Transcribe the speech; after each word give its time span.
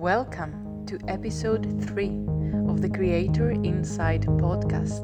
Welcome 0.00 0.86
to 0.86 0.96
episode 1.08 1.84
3 1.88 2.06
of 2.68 2.80
the 2.80 2.88
Creator 2.88 3.50
Inside 3.50 4.22
podcast. 4.22 5.02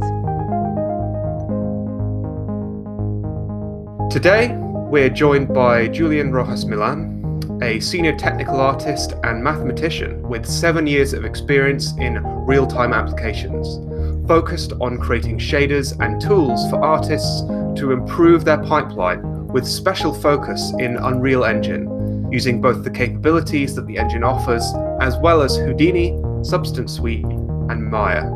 Today, 4.08 4.54
we're 4.54 5.10
joined 5.10 5.52
by 5.52 5.88
Julian 5.88 6.30
Rojas 6.30 6.65
Milan, 6.65 7.60
a 7.60 7.80
senior 7.80 8.16
technical 8.16 8.61
artist 8.61 9.14
and 9.25 9.43
mathematician 9.43 10.22
with 10.22 10.46
seven 10.46 10.86
years 10.86 11.12
of 11.12 11.24
experience 11.24 11.92
in 11.98 12.22
real 12.46 12.64
time 12.64 12.92
applications, 12.92 13.80
focused 14.29 14.74
on 14.80 14.98
creating 14.98 15.40
shaders 15.40 15.98
and 15.98 16.20
tools 16.20 16.70
for 16.70 16.80
artists 16.84 17.40
to 17.80 17.90
improve 17.90 18.45
their 18.45 18.62
pipeline 18.62 19.48
with 19.48 19.66
special 19.66 20.14
focus 20.14 20.72
in 20.79 20.98
Unreal 20.98 21.45
Engine 21.45 21.93
using 22.34 22.60
both 22.60 22.82
the 22.82 22.90
capabilities 22.90 23.76
that 23.76 23.86
the 23.86 23.96
engine 23.96 24.24
offers, 24.24 24.64
as 25.00 25.16
well 25.18 25.40
as 25.40 25.56
Houdini, 25.56 26.20
Substance 26.42 26.94
Suite, 26.94 27.25
and 27.25 27.88
Maya. 27.88 28.29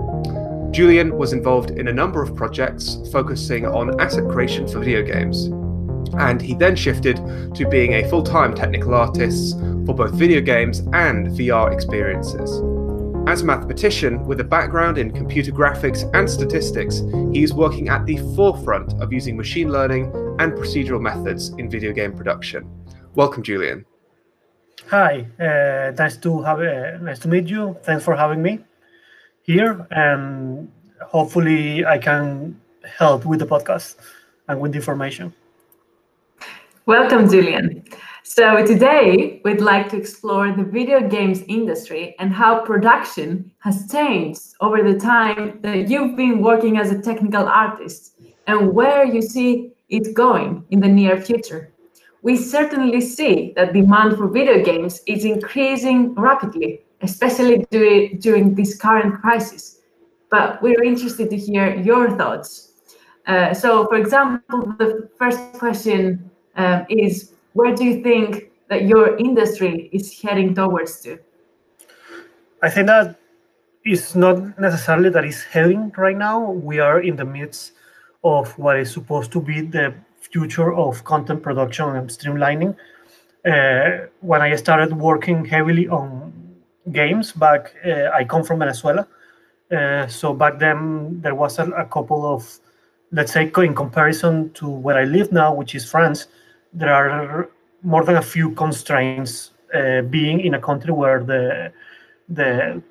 Julian 0.71 1.17
was 1.19 1.33
involved 1.33 1.73
in 1.73 1.89
a 1.89 1.93
number 1.93 2.23
of 2.23 2.37
projects 2.37 2.97
focusing 3.11 3.67
on 3.67 4.01
asset 4.01 4.29
creation 4.29 4.69
for 4.69 4.79
video 4.79 5.03
games, 5.03 5.47
and 6.17 6.41
he 6.41 6.55
then 6.55 6.77
shifted 6.77 7.17
to 7.57 7.69
being 7.69 7.95
a 7.95 8.09
full 8.09 8.23
time 8.23 8.55
technical 8.55 8.95
artist 8.95 9.59
for 9.85 9.97
both 9.97 10.13
video 10.13 10.41
games 10.41 10.79
and 10.93 11.27
VR 11.37 11.73
experiences. 11.73 12.63
As 13.27 13.43
a 13.43 13.47
mathematician 13.47 14.25
with 14.27 14.39
a 14.39 14.45
background 14.45 14.99
in 14.99 15.11
computer 15.11 15.51
graphics 15.51 16.09
and 16.15 16.31
statistics, 16.31 17.03
he 17.33 17.43
is 17.43 17.53
working 17.53 17.89
at 17.89 18.07
the 18.07 18.19
forefront 18.37 18.93
of 19.03 19.13
using 19.13 19.37
machine 19.37 19.73
learning 19.73 20.05
and 20.39 20.53
procedural 20.53 21.01
methods 21.01 21.49
in 21.59 21.69
video 21.69 21.93
game 21.93 22.13
production. 22.13 22.71
Welcome, 23.19 23.43
Julian. 23.43 23.85
Hi, 24.91 25.27
uh, 25.41 25.91
nice 25.99 26.17
to 26.19 26.41
have 26.43 26.61
uh, 26.61 26.99
nice 27.03 27.19
to 27.19 27.27
meet 27.27 27.49
you. 27.49 27.77
Thanks 27.83 28.05
for 28.05 28.15
having 28.15 28.41
me 28.41 28.61
here, 29.43 29.89
and 29.91 30.71
hopefully 31.03 31.85
I 31.85 31.99
can 31.99 32.61
help 32.85 33.27
with 33.27 33.41
the 33.41 33.47
podcast 33.47 33.97
and 34.47 34.61
with 34.61 34.71
the 34.71 34.79
information. 34.79 35.35
Welcome, 36.87 37.29
Julian. 37.29 37.83
So 38.23 38.65
today 38.65 39.41
we'd 39.45 39.61
like 39.61 39.89
to 39.89 39.97
explore 39.97 40.53
the 40.53 40.63
video 40.63 41.01
games 41.09 41.43
industry 41.49 42.15
and 42.21 42.33
how 42.33 42.61
production 42.65 43.51
has 43.59 43.91
changed 43.91 44.43
over 44.61 44.81
the 44.85 44.97
time 44.97 45.59
that 45.63 45.91
you've 45.91 46.15
been 46.15 46.41
working 46.41 46.79
as 46.79 46.93
a 46.93 47.03
technical 47.03 47.49
artist 47.49 48.13
and 48.47 48.73
where 48.73 49.05
you 49.05 49.23
see 49.23 49.73
it 49.89 50.15
going 50.15 50.63
in 50.71 50.79
the 50.79 50.87
near 50.87 51.21
future 51.21 51.73
we 52.29 52.37
certainly 52.37 53.01
see 53.01 53.55
that 53.57 53.73
demand 53.73 54.19
for 54.19 54.29
video 54.29 54.63
games 54.63 55.01
is 55.07 55.25
increasing 55.25 56.15
rapidly, 56.15 56.83
especially 57.01 57.65
during 58.27 58.55
this 58.55 58.77
current 58.77 59.19
crisis. 59.23 59.81
But 60.29 60.61
we're 60.61 60.85
interested 60.85 61.31
to 61.31 61.39
hear 61.39 61.75
your 61.77 62.19
thoughts. 62.19 62.51
Uh, 63.27 63.55
so, 63.55 63.87
for 63.87 63.97
example, 63.97 64.61
the 64.79 65.09
first 65.19 65.41
question 65.55 66.31
uh, 66.55 66.85
is 66.91 67.33
where 67.55 67.75
do 67.75 67.83
you 67.83 68.03
think 68.03 68.51
that 68.69 68.83
your 68.85 69.17
industry 69.17 69.89
is 69.91 70.21
heading 70.21 70.55
towards 70.55 71.01
to? 71.05 71.19
I 72.63 72.69
think 72.69 72.89
that 72.89 73.17
it's 73.85 74.15
not 74.15 74.37
necessarily 74.61 75.09
that 75.17 75.25
it's 75.25 75.45
heading 75.45 75.93
right 75.97 76.19
now. 76.29 76.51
We 76.51 76.79
are 76.79 77.01
in 77.01 77.17
the 77.17 77.25
midst 77.25 77.73
of 78.23 78.53
what 78.59 78.79
is 78.79 78.93
supposed 78.93 79.33
to 79.33 79.41
be 79.41 79.63
the 79.63 79.95
future 80.33 80.73
of 80.75 81.05
content 81.05 81.43
production 81.43 81.97
and 81.97 82.09
streamlining. 82.09 82.77
Uh, 83.47 84.07
when 84.21 84.43
I 84.43 84.55
started 84.57 84.93
working 84.93 85.45
heavily 85.45 85.89
on 85.89 86.33
games 86.93 87.33
back, 87.33 87.75
uh, 87.87 88.11
I 88.13 88.25
come 88.25 88.45
from 88.45 88.59
Venezuela. 88.59 89.07
Uh, 89.71 90.07
so 90.07 90.33
back 90.33 90.59
then 90.59 91.21
there 91.21 91.35
was 91.35 91.59
a, 91.59 91.67
a, 91.73 91.85
couple 91.85 92.27
of, 92.27 92.59
let's 93.13 93.33
say, 93.33 93.51
in 93.59 93.75
comparison 93.75 94.51
to 94.55 94.69
where 94.69 94.97
I 94.97 95.05
live 95.05 95.31
now, 95.31 95.55
which 95.55 95.75
is 95.75 95.89
France, 95.89 96.27
there 96.73 96.93
are 96.93 97.49
more 97.83 98.05
than 98.05 98.17
a 98.17 98.23
few 98.23 98.51
constraints 98.53 99.53
uh, 99.75 100.03
being 100.03 100.41
in 100.41 100.55
a 100.55 100.61
country 100.61 100.93
where 100.93 101.23
the 101.23 101.73
the 102.29 102.83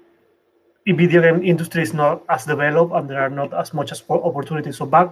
video 0.85 1.21
game 1.21 1.43
industry 1.43 1.83
is 1.83 1.93
not 1.93 2.23
as 2.29 2.45
developed 2.45 2.93
and 2.93 3.09
there 3.09 3.19
are 3.19 3.29
not 3.29 3.53
as 3.53 3.73
much 3.73 3.91
as 3.91 4.03
opportunities. 4.09 4.77
So 4.77 4.85
back 4.85 5.09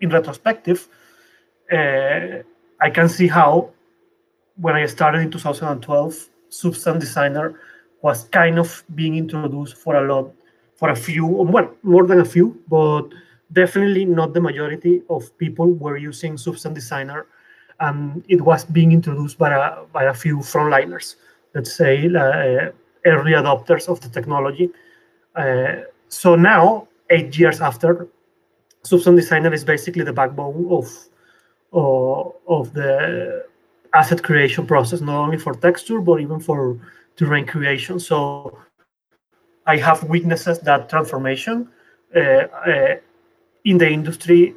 in 0.00 0.10
retrospective, 0.10 0.88
uh, 1.72 2.42
I 2.80 2.90
can 2.90 3.08
see 3.08 3.26
how 3.26 3.70
when 4.56 4.74
I 4.74 4.86
started 4.86 5.20
in 5.20 5.30
2012, 5.30 6.28
Substance 6.48 7.04
Designer 7.04 7.60
was 8.02 8.24
kind 8.24 8.58
of 8.58 8.84
being 8.94 9.16
introduced 9.16 9.76
for 9.76 9.96
a 9.96 10.14
lot, 10.14 10.32
for 10.76 10.90
a 10.90 10.96
few, 10.96 11.26
well, 11.26 11.70
more 11.82 12.06
than 12.06 12.20
a 12.20 12.24
few, 12.24 12.60
but 12.68 13.08
definitely 13.52 14.04
not 14.04 14.32
the 14.32 14.40
majority 14.40 15.02
of 15.10 15.36
people 15.38 15.72
were 15.72 15.96
using 15.96 16.36
Substance 16.36 16.74
Designer. 16.74 17.26
And 17.80 18.24
it 18.28 18.40
was 18.40 18.64
being 18.64 18.92
introduced 18.92 19.38
by 19.38 19.50
a, 19.50 19.84
by 19.92 20.04
a 20.04 20.14
few 20.14 20.38
frontliners, 20.38 21.16
let's 21.54 21.74
say, 21.74 22.06
uh, 22.06 22.70
early 23.04 23.32
adopters 23.32 23.88
of 23.88 24.00
the 24.00 24.08
technology. 24.08 24.70
Uh, 25.34 25.82
so 26.08 26.34
now, 26.34 26.88
eight 27.10 27.38
years 27.38 27.60
after, 27.60 28.08
Substance 28.82 29.20
Designer 29.20 29.52
is 29.52 29.64
basically 29.64 30.04
the 30.04 30.12
backbone 30.12 30.68
of 30.70 30.88
of 31.76 32.72
the 32.72 33.44
asset 33.94 34.22
creation 34.22 34.66
process, 34.66 35.00
not 35.00 35.18
only 35.18 35.38
for 35.38 35.54
texture, 35.54 36.00
but 36.00 36.20
even 36.20 36.40
for 36.40 36.78
terrain 37.16 37.46
creation. 37.46 37.98
So 38.00 38.58
I 39.66 39.76
have 39.76 40.04
witnesses 40.04 40.58
that 40.60 40.88
transformation 40.88 41.68
uh, 42.14 42.20
uh, 42.20 42.96
in 43.64 43.78
the 43.78 43.88
industry 43.88 44.54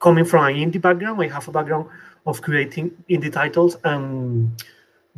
coming 0.00 0.24
from 0.24 0.46
an 0.46 0.54
indie 0.54 0.80
background. 0.80 1.20
I 1.20 1.28
have 1.28 1.48
a 1.48 1.52
background 1.52 1.88
of 2.26 2.42
creating 2.42 2.90
indie 3.08 3.32
titles 3.32 3.76
and 3.84 4.50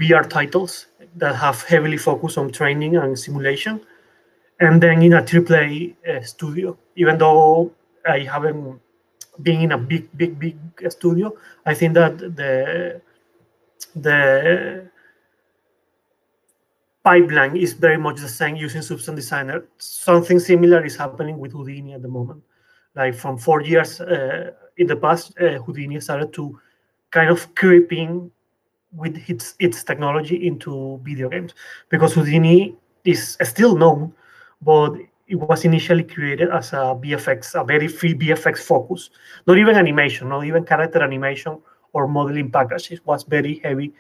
VR 0.01 0.29
titles 0.29 0.87
that 1.17 1.35
have 1.37 1.63
heavily 1.63 1.97
focused 1.97 2.39
on 2.39 2.51
training 2.51 2.97
and 2.97 3.19
simulation. 3.19 3.81
And 4.61 4.83
then 4.83 5.03
in 5.03 5.13
a 5.13 5.23
AAA 5.23 5.95
uh, 6.07 6.23
studio, 6.23 6.77
even 6.97 7.19
though 7.19 7.73
I 8.07 8.21
haven't 8.21 8.81
being 9.43 9.63
in 9.63 9.73
a 9.73 9.79
big, 9.79 10.09
big, 10.17 10.39
big 10.39 10.57
studio, 10.91 11.33
I 11.67 11.75
think 11.75 11.95
that 11.95 12.19
the 12.19 13.01
the 13.95 14.91
pipeline 17.05 17.57
is 17.57 17.73
very 17.73 17.97
much 17.97 18.21
the 18.21 18.29
same 18.29 18.57
using 18.57 18.83
Substance 18.83 19.17
Designer. 19.17 19.65
Something 19.79 20.39
similar 20.39 20.85
is 20.85 20.97
happening 20.97 21.39
with 21.39 21.53
Houdini 21.53 21.95
at 21.95 22.03
the 22.03 22.09
moment. 22.09 22.43
Like 22.95 23.15
from 23.15 23.39
four 23.39 23.63
years 23.63 24.01
uh, 24.01 24.51
in 24.77 24.87
the 24.87 24.97
past, 24.97 25.39
uh, 25.41 25.59
Houdini 25.63 26.01
started 26.01 26.33
to 26.35 26.59
kind 27.11 27.31
of 27.31 27.55
creeping 27.55 28.31
with 28.93 29.17
its 29.29 29.55
its 29.59 29.85
technology 29.85 30.47
into 30.47 31.01
video 31.03 31.29
games 31.29 31.55
because 31.89 32.15
Houdini 32.15 32.77
is 33.05 33.37
still 33.43 33.77
known, 33.77 34.13
but 34.63 34.93
it 35.29 35.37
was 35.37 35.65
initially 35.65 36.03
created 36.03 36.49
as 36.51 36.73
a 36.73 36.97
VFX, 37.03 37.61
a 37.61 37.63
very 37.63 37.87
free 37.87 38.15
VFX 38.15 38.59
focus, 38.59 39.11
not 39.47 39.59
even 39.59 39.77
animation, 39.77 40.29
not 40.31 40.45
even 40.45 40.65
character 40.65 41.03
animation 41.03 41.59
or 41.93 42.09
modeling 42.09 42.51
package. 42.51 42.91
It 42.93 43.07
was 43.07 43.25
very 43.25 43.61
heavy 43.63 43.93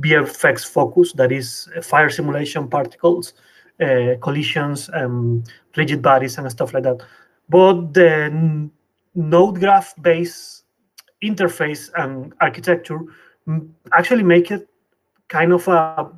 VFX 0.00 0.66
focus, 0.66 1.12
that 1.12 1.30
is 1.30 1.68
fire 1.82 2.08
simulation, 2.08 2.68
particles, 2.68 3.34
uh, 3.80 4.14
collisions, 4.22 4.88
um, 4.94 5.44
rigid 5.76 6.00
bodies, 6.00 6.38
and 6.38 6.50
stuff 6.50 6.72
like 6.72 6.84
that. 6.84 7.02
But 7.48 7.92
the 7.92 8.70
node 9.14 9.60
graph 9.60 9.94
based 10.00 10.64
interface 11.22 11.90
and 11.96 12.32
architecture 12.40 13.00
actually 13.92 14.22
make 14.22 14.50
it 14.50 14.66
kind 15.28 15.52
of 15.52 15.68
a 15.68 16.10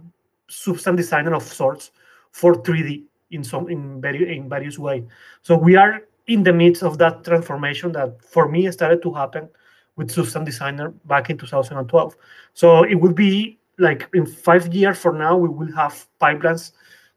substance 0.48 0.96
designer 0.96 1.34
of 1.34 1.42
sorts 1.42 1.90
for 2.31 2.54
3D 2.62 3.04
in 3.32 3.43
some 3.43 3.69
in 3.69 4.00
very 4.00 4.37
in 4.37 4.49
various 4.49 4.79
way. 4.79 5.05
So 5.43 5.56
we 5.56 5.76
are 5.76 6.02
in 6.26 6.43
the 6.43 6.52
midst 6.52 6.82
of 6.82 6.99
that 6.99 7.25
transformation 7.25 7.93
that 7.93 8.23
for 8.23 8.49
me 8.49 8.70
started 8.70 9.02
to 9.02 9.12
happen 9.12 9.49
with 9.96 10.11
Substance 10.11 10.46
Designer 10.46 10.90
back 11.06 11.31
in 11.31 11.37
2012. 11.37 12.17
So 12.55 12.84
it 12.84 12.94
will 12.94 13.12
be 13.12 13.58
like 13.79 14.08
in 14.14 14.26
five 14.26 14.73
years 14.75 14.99
from 14.99 15.19
now, 15.19 15.37
we 15.37 15.49
will 15.49 15.73
have 15.75 16.06
pipelines 16.20 16.73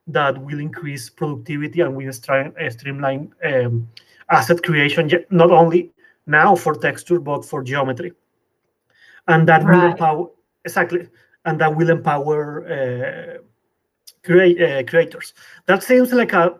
that 0.07 0.37
will 0.37 0.59
increase 0.59 1.09
productivity 1.09 1.81
and 1.81 1.95
we 1.95 2.05
will 2.05 2.13
uh, 2.29 2.69
streamline 2.69 3.33
um, 3.43 3.87
asset 4.29 4.61
creation, 4.63 5.09
not 5.29 5.51
only 5.51 5.91
now 6.27 6.55
for 6.55 6.75
texture, 6.75 7.19
but 7.19 7.45
for 7.45 7.63
geometry. 7.63 8.13
And 9.27 9.47
that 9.47 9.63
right. 9.63 9.75
will 9.75 9.91
empower, 9.91 10.29
exactly, 10.63 11.07
and 11.45 11.59
that 11.59 11.75
will 11.75 11.89
empower 11.89 12.65
uh, 12.67 13.37
create 14.25 14.61
uh, 14.61 14.83
creators. 14.83 15.33
That 15.67 15.83
seems 15.83 16.11
like 16.11 16.33
a 16.33 16.59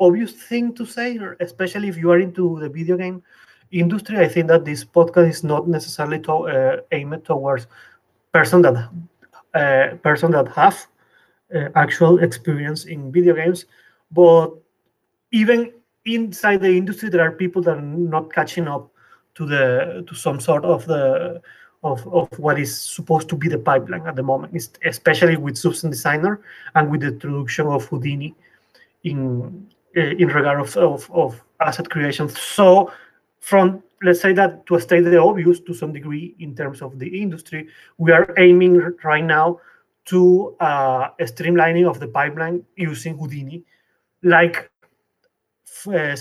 obvious 0.00 0.32
thing 0.32 0.74
to 0.74 0.84
say, 0.84 1.18
especially 1.40 1.88
if 1.88 1.96
you 1.96 2.10
are 2.10 2.18
into 2.18 2.58
the 2.60 2.68
video 2.68 2.96
game 2.96 3.22
industry. 3.70 4.18
I 4.18 4.28
think 4.28 4.48
that 4.48 4.64
this 4.64 4.84
podcast 4.84 5.28
is 5.28 5.44
not 5.44 5.68
necessarily 5.68 6.20
to, 6.20 6.32
uh, 6.32 6.76
aimed 6.92 7.24
towards 7.24 7.66
person 8.32 8.62
that 8.62 8.90
uh, 9.54 9.96
person 10.02 10.30
that 10.32 10.48
have 10.48 10.86
uh, 11.54 11.68
actual 11.74 12.18
experience 12.18 12.84
in 12.84 13.12
video 13.12 13.34
games. 13.34 13.66
But 14.10 14.50
even 15.32 15.72
inside 16.04 16.60
the 16.60 16.76
industry, 16.76 17.08
there 17.08 17.22
are 17.26 17.32
people 17.32 17.62
that 17.62 17.78
are 17.78 17.82
not 17.82 18.32
catching 18.32 18.68
up 18.68 18.90
to 19.34 19.46
the 19.46 20.04
to 20.06 20.14
some 20.14 20.40
sort 20.40 20.64
of 20.64 20.86
the 20.86 21.40
of, 21.82 22.06
of 22.08 22.28
what 22.38 22.58
is 22.58 22.78
supposed 22.80 23.28
to 23.28 23.36
be 23.36 23.48
the 23.48 23.58
pipeline 23.58 24.06
at 24.06 24.16
the 24.16 24.22
moment, 24.22 24.68
especially 24.84 25.36
with 25.36 25.56
Substance 25.56 25.96
Designer 25.96 26.40
and 26.74 26.90
with 26.90 27.00
the 27.02 27.08
introduction 27.08 27.66
of 27.66 27.86
Houdini 27.86 28.34
in 29.04 29.68
uh, 29.96 30.00
in 30.00 30.28
regard 30.28 30.60
of, 30.60 30.76
of, 30.76 31.10
of 31.10 31.42
asset 31.60 31.88
creation. 31.88 32.28
So 32.28 32.92
from 33.40 33.82
let's 34.02 34.20
say 34.20 34.32
that 34.34 34.66
to 34.66 34.78
state 34.78 35.02
the 35.02 35.18
obvious 35.18 35.60
to 35.60 35.72
some 35.72 35.92
degree 35.92 36.34
in 36.38 36.54
terms 36.54 36.82
of 36.82 36.98
the 36.98 37.20
industry, 37.22 37.68
we 37.96 38.12
are 38.12 38.34
aiming 38.36 38.76
right 39.02 39.24
now 39.24 39.58
to 40.06 40.54
uh, 40.60 41.08
a 41.18 41.24
streamlining 41.24 41.88
of 41.88 41.98
the 41.98 42.08
pipeline 42.08 42.64
using 42.76 43.16
Houdini, 43.16 43.64
like 44.22 44.70
uh, 45.86 46.16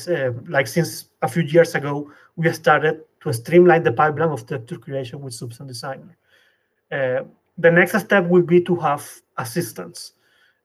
like 0.47 0.67
since 0.67 1.09
a 1.21 1.27
few 1.27 1.43
years 1.43 1.75
ago 1.75 2.11
we 2.35 2.51
started 2.53 3.01
to 3.25 3.33
streamline 3.33 3.81
the 3.83 3.91
pipeline 3.91 4.29
of 4.29 4.45
texture 4.45 4.77
creation 4.77 5.19
with 5.19 5.33
Substance 5.33 5.67
Designer. 5.67 6.15
Uh, 6.91 7.23
the 7.57 7.71
next 7.71 7.99
step 7.99 8.27
will 8.27 8.43
be 8.43 8.61
to 8.61 8.75
have 8.75 9.03
assistance. 9.37 10.13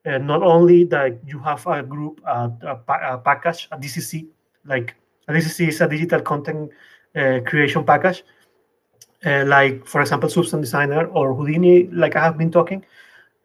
Uh, 0.05 0.19
not 0.19 0.43
only 0.43 0.85
that 0.85 1.19
you 1.27 1.39
have 1.39 1.67
a 1.67 1.83
group, 1.83 2.21
a, 2.27 2.53
a, 2.67 3.19
package, 3.19 3.67
a 3.73 3.79
DCC, 3.79 4.27
like 4.67 4.95
a 5.29 5.33
DCC 5.33 5.69
is 5.69 5.81
a 5.81 5.89
digital 5.89 6.21
content 6.21 6.71
uh, 7.17 7.41
creation 7.47 7.83
package, 7.83 8.25
uh, 9.25 9.45
like 9.47 9.87
for 9.87 10.03
example, 10.03 10.29
Substance 10.29 10.67
Designer 10.67 11.07
or 11.07 11.35
Houdini, 11.35 11.87
like 11.89 12.15
I 12.15 12.23
have 12.23 12.37
been 12.37 12.51
talking. 12.51 12.85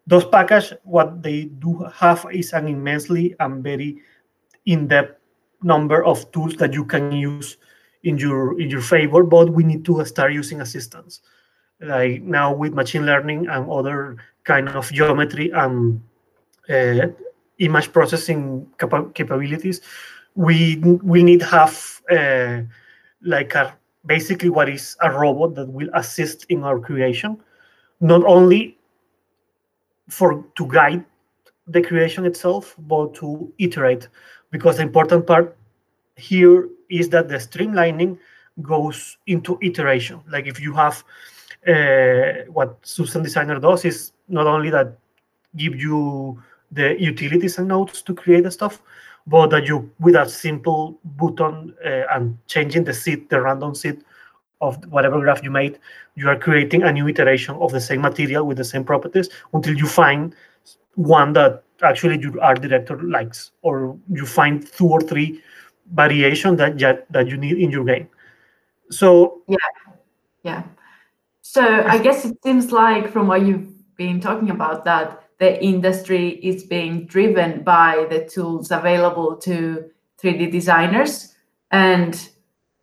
Those 0.06 0.26
packages, 0.26 0.74
what 0.84 1.22
they 1.22 1.44
do 1.44 1.78
have 1.94 2.26
is 2.32 2.52
an 2.52 2.68
immensely 2.68 3.34
and 3.40 3.64
very 3.64 3.96
in-depth 4.66 5.18
number 5.62 6.04
of 6.04 6.30
tools 6.32 6.54
that 6.56 6.74
you 6.74 6.84
can 6.84 7.12
use 7.12 7.56
in 8.06 8.18
your 8.18 8.58
in 8.60 8.70
your 8.70 8.82
favor, 8.82 9.22
but 9.24 9.50
we 9.50 9.64
need 9.64 9.84
to 9.84 10.04
start 10.04 10.32
using 10.32 10.60
assistance 10.60 11.20
Like 11.80 12.22
now 12.22 12.54
with 12.54 12.72
machine 12.72 13.04
learning 13.04 13.48
and 13.48 13.68
other 13.70 14.16
kind 14.44 14.68
of 14.68 14.90
geometry 14.92 15.50
and 15.50 16.00
uh, 16.70 17.08
image 17.58 17.92
processing 17.92 18.66
capa- 18.78 19.10
capabilities, 19.12 19.82
we 20.34 20.76
we 21.02 21.22
need 21.22 21.42
have 21.42 22.00
uh, 22.10 22.62
like 23.20 23.54
a 23.54 23.76
basically 24.06 24.48
what 24.48 24.68
is 24.68 24.96
a 25.02 25.10
robot 25.10 25.54
that 25.56 25.68
will 25.68 25.90
assist 25.92 26.46
in 26.48 26.64
our 26.64 26.78
creation, 26.78 27.36
not 28.00 28.24
only 28.24 28.78
for 30.08 30.44
to 30.56 30.66
guide 30.68 31.04
the 31.66 31.82
creation 31.82 32.24
itself, 32.24 32.74
but 32.88 33.12
to 33.14 33.52
iterate. 33.58 34.08
Because 34.50 34.76
the 34.78 34.82
important 34.82 35.26
part 35.26 35.56
here 36.16 36.68
is 36.88 37.08
that 37.10 37.28
the 37.28 37.36
streamlining 37.36 38.18
goes 38.62 39.18
into 39.26 39.58
iteration. 39.62 40.20
Like 40.28 40.46
if 40.46 40.60
you 40.60 40.72
have 40.72 41.04
uh, 41.66 42.44
what 42.48 42.78
Substance 42.82 43.24
Designer 43.24 43.60
does 43.60 43.84
is 43.84 44.12
not 44.28 44.46
only 44.46 44.70
that 44.70 44.96
give 45.56 45.74
you 45.76 46.42
the 46.72 47.00
utilities 47.00 47.58
and 47.58 47.68
nodes 47.68 48.02
to 48.02 48.14
create 48.14 48.44
the 48.44 48.50
stuff, 48.50 48.82
but 49.26 49.48
that 49.48 49.66
you 49.66 49.90
with 50.00 50.14
a 50.14 50.28
simple 50.28 50.98
button 51.16 51.74
uh, 51.84 52.04
and 52.12 52.38
changing 52.46 52.84
the 52.84 52.94
seed, 52.94 53.28
the 53.28 53.40
random 53.40 53.74
seed 53.74 54.04
of 54.60 54.82
whatever 54.86 55.20
graph 55.20 55.42
you 55.42 55.50
made, 55.50 55.78
you 56.14 56.28
are 56.28 56.38
creating 56.38 56.82
a 56.82 56.92
new 56.92 57.06
iteration 57.08 57.54
of 57.56 57.72
the 57.72 57.80
same 57.80 58.00
material 58.00 58.46
with 58.46 58.56
the 58.56 58.64
same 58.64 58.84
properties 58.84 59.28
until 59.52 59.76
you 59.76 59.86
find 59.86 60.34
one 60.94 61.34
that 61.34 61.62
actually 61.82 62.18
your 62.18 62.40
art 62.40 62.62
director 62.62 62.96
likes, 63.02 63.50
or 63.62 63.98
you 64.10 64.24
find 64.24 64.66
two 64.72 64.88
or 64.88 65.00
three 65.00 65.42
variation 65.92 66.56
that 66.56 66.78
that 67.10 67.28
you 67.28 67.36
need 67.36 67.58
in 67.58 67.70
your 67.70 67.84
game. 67.84 68.08
So 68.90 69.42
yeah, 69.48 69.56
yeah. 70.42 70.62
So 71.42 71.62
I 71.62 71.98
guess 71.98 72.24
it 72.24 72.36
seems 72.42 72.72
like 72.72 73.10
from 73.10 73.28
what 73.28 73.46
you've 73.46 73.72
been 73.96 74.20
talking 74.20 74.50
about 74.50 74.84
that 74.84 75.22
the 75.38 75.62
industry 75.62 76.30
is 76.42 76.64
being 76.64 77.06
driven 77.06 77.62
by 77.62 78.06
the 78.10 78.24
tools 78.24 78.70
available 78.70 79.36
to 79.36 79.90
3D 80.22 80.50
designers. 80.50 81.34
And 81.70 82.28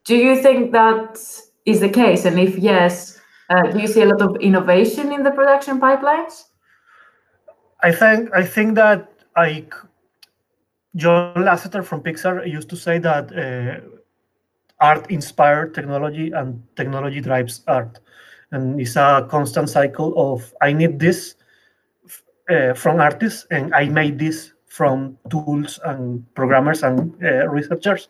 do 0.05 0.15
you 0.15 0.41
think 0.41 0.71
that 0.71 1.19
is 1.65 1.79
the 1.79 1.89
case? 1.89 2.25
And 2.25 2.39
if 2.39 2.57
yes, 2.57 3.19
uh, 3.49 3.71
do 3.71 3.79
you 3.79 3.87
see 3.87 4.01
a 4.01 4.05
lot 4.05 4.21
of 4.21 4.35
innovation 4.41 5.11
in 5.11 5.23
the 5.23 5.31
production 5.31 5.79
pipelines? 5.79 6.43
I 7.81 7.91
think 7.91 8.29
I 8.33 8.43
think 8.43 8.75
that 8.75 9.11
I 9.35 9.65
John 10.95 11.33
Lasseter 11.35 11.83
from 11.83 12.01
Pixar 12.01 12.47
used 12.49 12.69
to 12.69 12.75
say 12.75 12.99
that 12.99 13.31
uh, 13.35 13.85
art 14.79 15.09
inspired 15.09 15.73
technology 15.73 16.31
and 16.31 16.61
technology 16.75 17.21
drives 17.21 17.61
art. 17.67 17.99
And 18.51 18.79
it's 18.79 18.95
a 18.95 19.27
constant 19.29 19.69
cycle 19.69 20.13
of 20.15 20.53
I 20.61 20.73
need 20.73 20.99
this 20.99 21.35
uh, 22.49 22.73
from 22.73 22.99
artists 22.99 23.47
and 23.49 23.73
I 23.73 23.89
made 23.89 24.19
this 24.19 24.53
from 24.67 25.17
tools 25.29 25.79
and 25.85 26.23
programmers 26.35 26.83
and 26.83 27.13
uh, 27.23 27.47
researchers. 27.47 28.09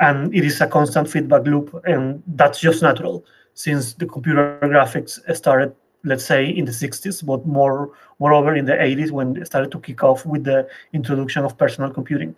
And 0.00 0.34
it 0.34 0.44
is 0.44 0.60
a 0.60 0.66
constant 0.66 1.08
feedback 1.08 1.46
loop. 1.46 1.80
And 1.84 2.22
that's 2.26 2.60
just 2.60 2.82
natural 2.82 3.24
since 3.54 3.94
the 3.94 4.06
computer 4.06 4.58
graphics 4.62 5.20
started 5.34 5.74
let's 6.06 6.24
say 6.24 6.48
in 6.48 6.64
the 6.64 6.72
60s, 6.72 7.26
but 7.26 7.44
more 7.44 7.92
moreover 8.18 8.54
in 8.54 8.64
the 8.64 8.72
80s 8.72 9.10
when 9.10 9.36
it 9.36 9.46
started 9.46 9.70
to 9.72 9.80
kick 9.80 10.02
off 10.02 10.24
with 10.24 10.44
the 10.44 10.66
introduction 10.92 11.44
of 11.44 11.58
personal 11.58 11.90
computing. 11.90 12.34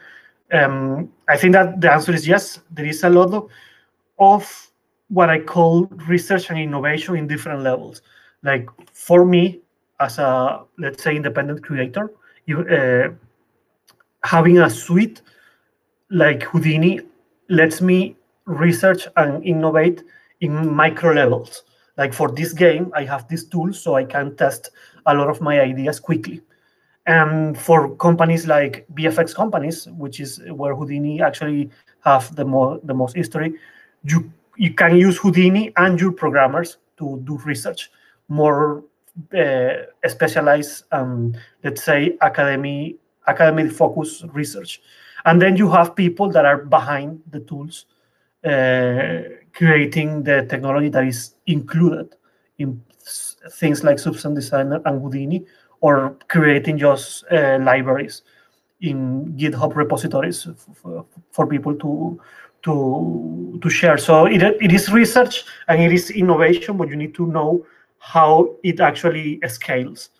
Um, 0.52 1.12
I 1.28 1.36
think 1.36 1.52
that 1.52 1.80
the 1.80 1.92
answer 1.92 2.12
is 2.12 2.26
yes. 2.26 2.60
There 2.70 2.86
is 2.86 3.04
a 3.04 3.10
lot 3.10 3.48
of, 4.18 4.70
what 5.08 5.28
I 5.30 5.38
call 5.38 5.84
research 6.08 6.50
and 6.50 6.58
innovation 6.58 7.16
in 7.16 7.26
different 7.26 7.62
levels. 7.62 8.02
Like 8.42 8.68
for 8.92 9.24
me, 9.24 9.60
as 10.00 10.18
a 10.18 10.64
let's 10.78 11.02
say 11.02 11.14
independent 11.14 11.62
creator, 11.62 12.10
you, 12.46 12.60
uh, 12.60 13.10
having 14.24 14.58
a 14.58 14.70
suite 14.70 15.22
like 16.10 16.42
Houdini 16.42 17.00
lets 17.50 17.80
me 17.80 18.16
research 18.46 19.06
and 19.16 19.44
innovate 19.44 20.04
in 20.40 20.74
micro 20.74 21.12
levels 21.12 21.64
like 21.98 22.14
for 22.14 22.30
this 22.32 22.52
game 22.52 22.90
i 22.94 23.04
have 23.04 23.28
this 23.28 23.44
tool 23.44 23.72
so 23.72 23.94
i 23.94 24.04
can 24.04 24.34
test 24.36 24.70
a 25.06 25.14
lot 25.14 25.28
of 25.28 25.40
my 25.40 25.60
ideas 25.60 25.98
quickly. 26.00 26.42
And 27.06 27.58
for 27.58 27.96
companies 27.96 28.46
like 28.46 28.86
VFX 28.92 29.34
companies 29.34 29.88
which 29.96 30.20
is 30.20 30.40
where 30.50 30.74
houdini 30.74 31.22
actually 31.22 31.70
have 32.04 32.34
the 32.36 32.44
more 32.44 32.80
the 32.84 32.92
most 32.92 33.16
history 33.16 33.54
you 34.04 34.30
you 34.56 34.74
can 34.74 34.96
use 34.96 35.16
houdini 35.16 35.72
and 35.76 35.98
your 35.98 36.12
programmers 36.12 36.76
to 36.98 37.20
do 37.24 37.38
research 37.46 37.90
more 38.28 38.84
uh, 39.32 39.72
specialized 40.06 40.84
um, 40.92 41.34
let's 41.64 41.82
say 41.82 42.18
academy 42.20 42.98
academic 43.28 43.70
focus 43.70 44.24
research. 44.32 44.80
And 45.24 45.40
then 45.40 45.56
you 45.56 45.70
have 45.70 45.94
people 45.94 46.30
that 46.30 46.44
are 46.44 46.64
behind 46.64 47.20
the 47.30 47.40
tools 47.40 47.86
uh, 48.44 49.22
creating 49.58 50.22
the 50.22 50.46
technology 50.48 50.88
that 50.88 51.04
is 51.04 51.34
included 51.46 52.14
in 52.58 52.80
things 53.58 53.82
like 53.82 53.98
Substance 53.98 54.36
Designer 54.36 54.80
and 54.84 55.02
Houdini, 55.02 55.44
or 55.80 56.16
creating 56.28 56.78
just 56.78 57.24
uh, 57.32 57.58
libraries 57.60 58.22
in 58.80 59.34
GitHub 59.36 59.74
repositories 59.74 60.46
for, 60.74 61.04
for 61.32 61.46
people 61.46 61.74
to 61.74 62.20
to 62.62 63.58
to 63.62 63.70
share. 63.70 63.98
So 63.98 64.26
it, 64.26 64.42
it 64.42 64.72
is 64.72 64.92
research 64.92 65.44
and 65.66 65.82
it 65.82 65.92
is 65.92 66.10
innovation, 66.10 66.76
but 66.76 66.88
you 66.88 66.96
need 66.96 67.14
to 67.14 67.26
know 67.26 67.66
how 67.98 68.54
it 68.62 68.78
actually 68.78 69.40
scales. 69.48 70.10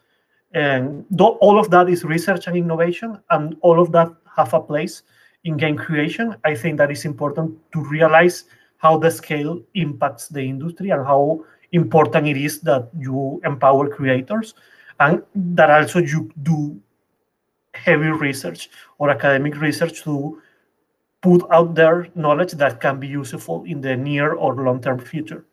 And 0.53 1.05
all 1.19 1.59
of 1.59 1.71
that 1.71 1.89
is 1.89 2.05
research 2.05 2.49
and 2.49 2.57
innovation, 2.57 3.21
and 3.31 3.57
all 3.61 3.79
of 3.81 3.93
that 3.93 4.11
have 4.37 4.53
a 4.55 4.61
place 4.61 5.03
in 5.45 5.57
game 5.57 5.77
creation. 5.77 6.35
I 6.45 6.55
think 6.57 6.79
that 6.79 6.91
is 6.91 7.05
important 7.05 7.57
to 7.73 7.85
realize 7.85 8.45
how 8.79 8.97
the 8.99 9.11
scale 9.11 9.61
impacts 9.75 10.29
the 10.29 10.43
industry 10.43 10.91
and 10.91 11.05
how 11.07 11.45
important 11.73 12.27
it 12.27 12.37
is 12.37 12.61
that 12.61 12.89
you 12.99 13.41
empower 13.45 13.89
creators 13.89 14.55
and 15.01 15.23
that 15.35 15.71
also 15.71 15.99
you 15.99 16.31
do 16.43 16.81
heavy 17.75 18.09
research 18.09 18.71
or 18.99 19.11
academic 19.11 19.61
research 19.61 20.03
to 20.03 20.41
put 21.21 21.43
out 21.51 21.75
there 21.75 22.09
knowledge 22.15 22.53
that 22.53 22.81
can 22.81 22.99
be 22.99 23.07
useful 23.07 23.65
in 23.65 23.81
the 23.81 23.97
near 23.97 24.33
or 24.33 24.55
long 24.55 24.81
term 24.81 24.99
future. 24.99 25.45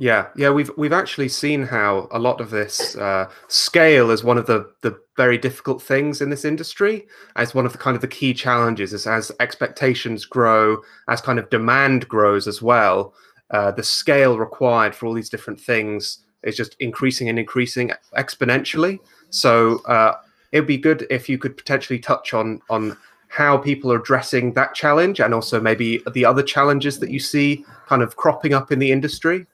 Yeah, 0.00 0.28
yeah, 0.36 0.50
we've 0.50 0.70
we've 0.76 0.92
actually 0.92 1.28
seen 1.28 1.64
how 1.64 2.06
a 2.12 2.20
lot 2.20 2.40
of 2.40 2.50
this 2.50 2.94
uh, 2.96 3.28
scale 3.48 4.12
is 4.12 4.22
one 4.22 4.38
of 4.38 4.46
the 4.46 4.70
the 4.82 4.96
very 5.16 5.36
difficult 5.36 5.82
things 5.82 6.20
in 6.20 6.30
this 6.30 6.44
industry. 6.44 7.08
As 7.34 7.52
one 7.52 7.66
of 7.66 7.72
the 7.72 7.78
kind 7.78 7.96
of 7.96 8.00
the 8.00 8.06
key 8.06 8.32
challenges 8.32 8.92
is 8.92 9.08
as 9.08 9.32
expectations 9.40 10.24
grow, 10.24 10.78
as 11.08 11.20
kind 11.20 11.40
of 11.40 11.50
demand 11.50 12.06
grows 12.08 12.46
as 12.46 12.62
well, 12.62 13.12
uh, 13.50 13.72
the 13.72 13.82
scale 13.82 14.38
required 14.38 14.94
for 14.94 15.06
all 15.06 15.14
these 15.14 15.28
different 15.28 15.60
things 15.60 16.20
is 16.44 16.56
just 16.56 16.76
increasing 16.78 17.28
and 17.28 17.36
increasing 17.36 17.90
exponentially. 18.16 19.00
So 19.30 19.78
uh, 19.86 20.14
it'd 20.52 20.68
be 20.68 20.78
good 20.78 21.08
if 21.10 21.28
you 21.28 21.38
could 21.38 21.56
potentially 21.56 21.98
touch 21.98 22.34
on 22.34 22.60
on 22.70 22.96
how 23.26 23.58
people 23.58 23.92
are 23.92 23.98
addressing 23.98 24.52
that 24.52 24.76
challenge 24.76 25.18
and 25.18 25.34
also 25.34 25.60
maybe 25.60 26.00
the 26.12 26.24
other 26.24 26.42
challenges 26.42 27.00
that 27.00 27.10
you 27.10 27.18
see 27.18 27.64
kind 27.88 28.00
of 28.00 28.14
cropping 28.14 28.54
up 28.54 28.70
in 28.70 28.78
the 28.78 28.92
industry. 28.92 29.44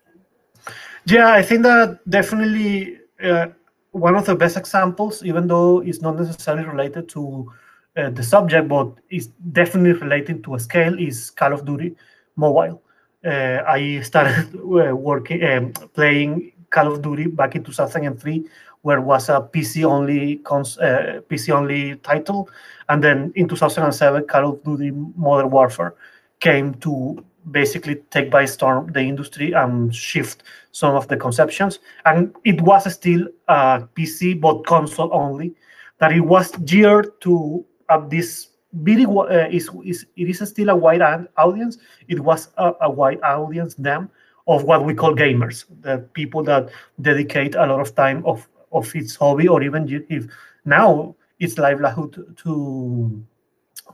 Yeah, 1.06 1.32
I 1.32 1.42
think 1.42 1.62
that 1.64 1.98
definitely 2.08 2.98
uh, 3.22 3.46
one 3.92 4.16
of 4.16 4.24
the 4.26 4.34
best 4.34 4.56
examples, 4.56 5.22
even 5.24 5.46
though 5.46 5.80
it's 5.80 6.00
not 6.00 6.16
necessarily 6.16 6.64
related 6.64 7.08
to 7.10 7.52
uh, 7.96 8.10
the 8.10 8.22
subject, 8.22 8.68
but 8.68 8.88
is 9.10 9.28
definitely 9.52 9.92
related 10.00 10.42
to 10.44 10.54
a 10.54 10.60
scale, 10.60 10.98
is 10.98 11.30
Call 11.30 11.52
of 11.52 11.64
Duty 11.64 11.94
Mobile. 12.36 12.82
Uh, 13.24 13.62
I 13.66 14.00
started 14.00 14.54
uh, 14.56 14.96
working, 14.96 15.44
um, 15.44 15.72
playing 15.92 16.52
Call 16.70 16.92
of 16.92 17.02
Duty 17.02 17.26
back 17.26 17.54
in 17.54 17.64
2003, 17.64 18.44
where 18.82 18.98
it 18.98 19.02
was 19.02 19.28
a 19.28 19.40
PC 19.40 19.84
only 19.84 20.36
cons- 20.36 20.78
uh, 20.78 21.20
PC 21.28 21.52
only 21.52 21.96
title, 21.96 22.48
and 22.88 23.04
then 23.04 23.30
in 23.36 23.46
2007, 23.46 24.26
Call 24.26 24.50
of 24.52 24.64
Duty 24.64 24.90
Modern 25.16 25.50
Warfare 25.50 25.94
came 26.40 26.74
to 26.76 27.22
basically 27.50 27.96
take 28.10 28.30
by 28.30 28.44
storm 28.44 28.90
the 28.92 29.00
industry 29.00 29.52
and 29.52 29.94
shift 29.94 30.42
some 30.72 30.94
of 30.94 31.08
the 31.08 31.16
conceptions. 31.16 31.78
And 32.04 32.34
it 32.44 32.60
was 32.60 32.92
still 32.92 33.26
a 33.48 33.86
PC 33.96 34.40
but 34.40 34.66
console 34.66 35.10
only. 35.12 35.54
That 35.98 36.12
it 36.12 36.20
was 36.20 36.50
geared 36.64 37.20
to 37.20 37.64
uh, 37.88 38.00
this 38.08 38.48
very 38.72 39.06
uh, 39.06 39.48
is, 39.50 39.70
is 39.84 40.06
it 40.16 40.28
is 40.28 40.48
still 40.48 40.68
a 40.68 40.76
wide 40.76 41.02
audience. 41.36 41.78
It 42.08 42.20
was 42.20 42.48
a, 42.56 42.72
a 42.82 42.90
wide 42.90 43.20
audience 43.22 43.74
then 43.78 44.10
of 44.46 44.64
what 44.64 44.84
we 44.84 44.94
call 44.94 45.14
gamers, 45.14 45.64
the 45.80 45.98
people 46.12 46.42
that 46.44 46.70
dedicate 47.00 47.54
a 47.54 47.66
lot 47.66 47.80
of 47.80 47.94
time 47.94 48.24
of 48.26 48.48
of 48.72 48.94
its 48.96 49.14
hobby 49.14 49.46
or 49.46 49.62
even 49.62 50.04
if 50.08 50.26
now 50.64 51.14
its 51.38 51.56
livelihood 51.58 52.36
to 52.38 53.24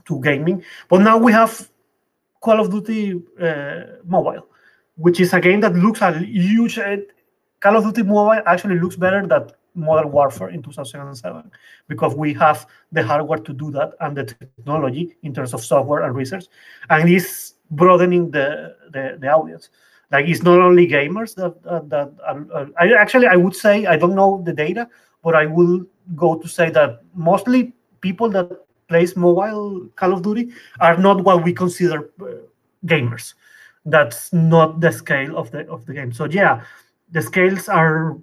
to 0.06 0.20
gaming. 0.20 0.64
But 0.88 1.02
now 1.02 1.18
we 1.18 1.32
have 1.32 1.68
Call 2.40 2.60
of 2.60 2.70
Duty 2.70 3.22
uh, 3.40 3.82
Mobile, 4.04 4.46
which 4.96 5.20
is 5.20 5.32
a 5.32 5.40
game 5.40 5.60
that 5.60 5.74
looks 5.74 6.00
a 6.00 6.18
huge. 6.18 6.78
Uh, 6.78 6.96
Call 7.60 7.76
of 7.76 7.84
Duty 7.84 8.02
Mobile 8.02 8.42
actually 8.46 8.78
looks 8.78 8.96
better 8.96 9.26
than 9.26 9.50
Modern 9.74 10.10
Warfare 10.10 10.48
in 10.48 10.62
2007 10.62 11.50
because 11.88 12.14
we 12.14 12.32
have 12.34 12.66
the 12.92 13.02
hardware 13.02 13.38
to 13.38 13.52
do 13.52 13.70
that 13.72 13.92
and 14.00 14.16
the 14.16 14.24
technology 14.24 15.16
in 15.22 15.34
terms 15.34 15.52
of 15.54 15.62
software 15.62 16.02
and 16.02 16.14
research, 16.14 16.46
and 16.88 17.08
it's 17.08 17.54
broadening 17.70 18.30
the 18.30 18.76
the, 18.92 19.18
the 19.20 19.28
audience. 19.28 19.70
Like 20.10 20.26
it's 20.26 20.42
not 20.42 20.58
only 20.58 20.88
gamers 20.88 21.34
that 21.36 21.62
that, 21.62 22.12
uh, 22.26 22.66
I 22.78 22.92
actually 22.94 23.26
I 23.26 23.36
would 23.36 23.54
say 23.54 23.86
I 23.86 23.96
don't 23.96 24.14
know 24.14 24.42
the 24.44 24.52
data, 24.52 24.88
but 25.22 25.36
I 25.36 25.46
will 25.46 25.84
go 26.16 26.36
to 26.36 26.48
say 26.48 26.70
that 26.70 27.02
mostly 27.14 27.74
people 28.00 28.28
that 28.30 28.50
plays 28.90 29.16
mobile 29.16 29.88
Call 29.96 30.12
of 30.12 30.22
Duty 30.22 30.50
are 30.80 30.98
not 30.98 31.24
what 31.24 31.44
we 31.44 31.54
consider 31.54 32.10
uh, 32.20 32.44
gamers. 32.84 33.34
That's 33.86 34.32
not 34.32 34.80
the 34.80 34.92
scale 34.92 35.38
of 35.38 35.50
the 35.52 35.66
of 35.70 35.86
the 35.86 35.94
game. 35.94 36.12
So 36.12 36.26
yeah, 36.26 36.62
the 37.10 37.22
scales 37.22 37.68
are 37.68 38.18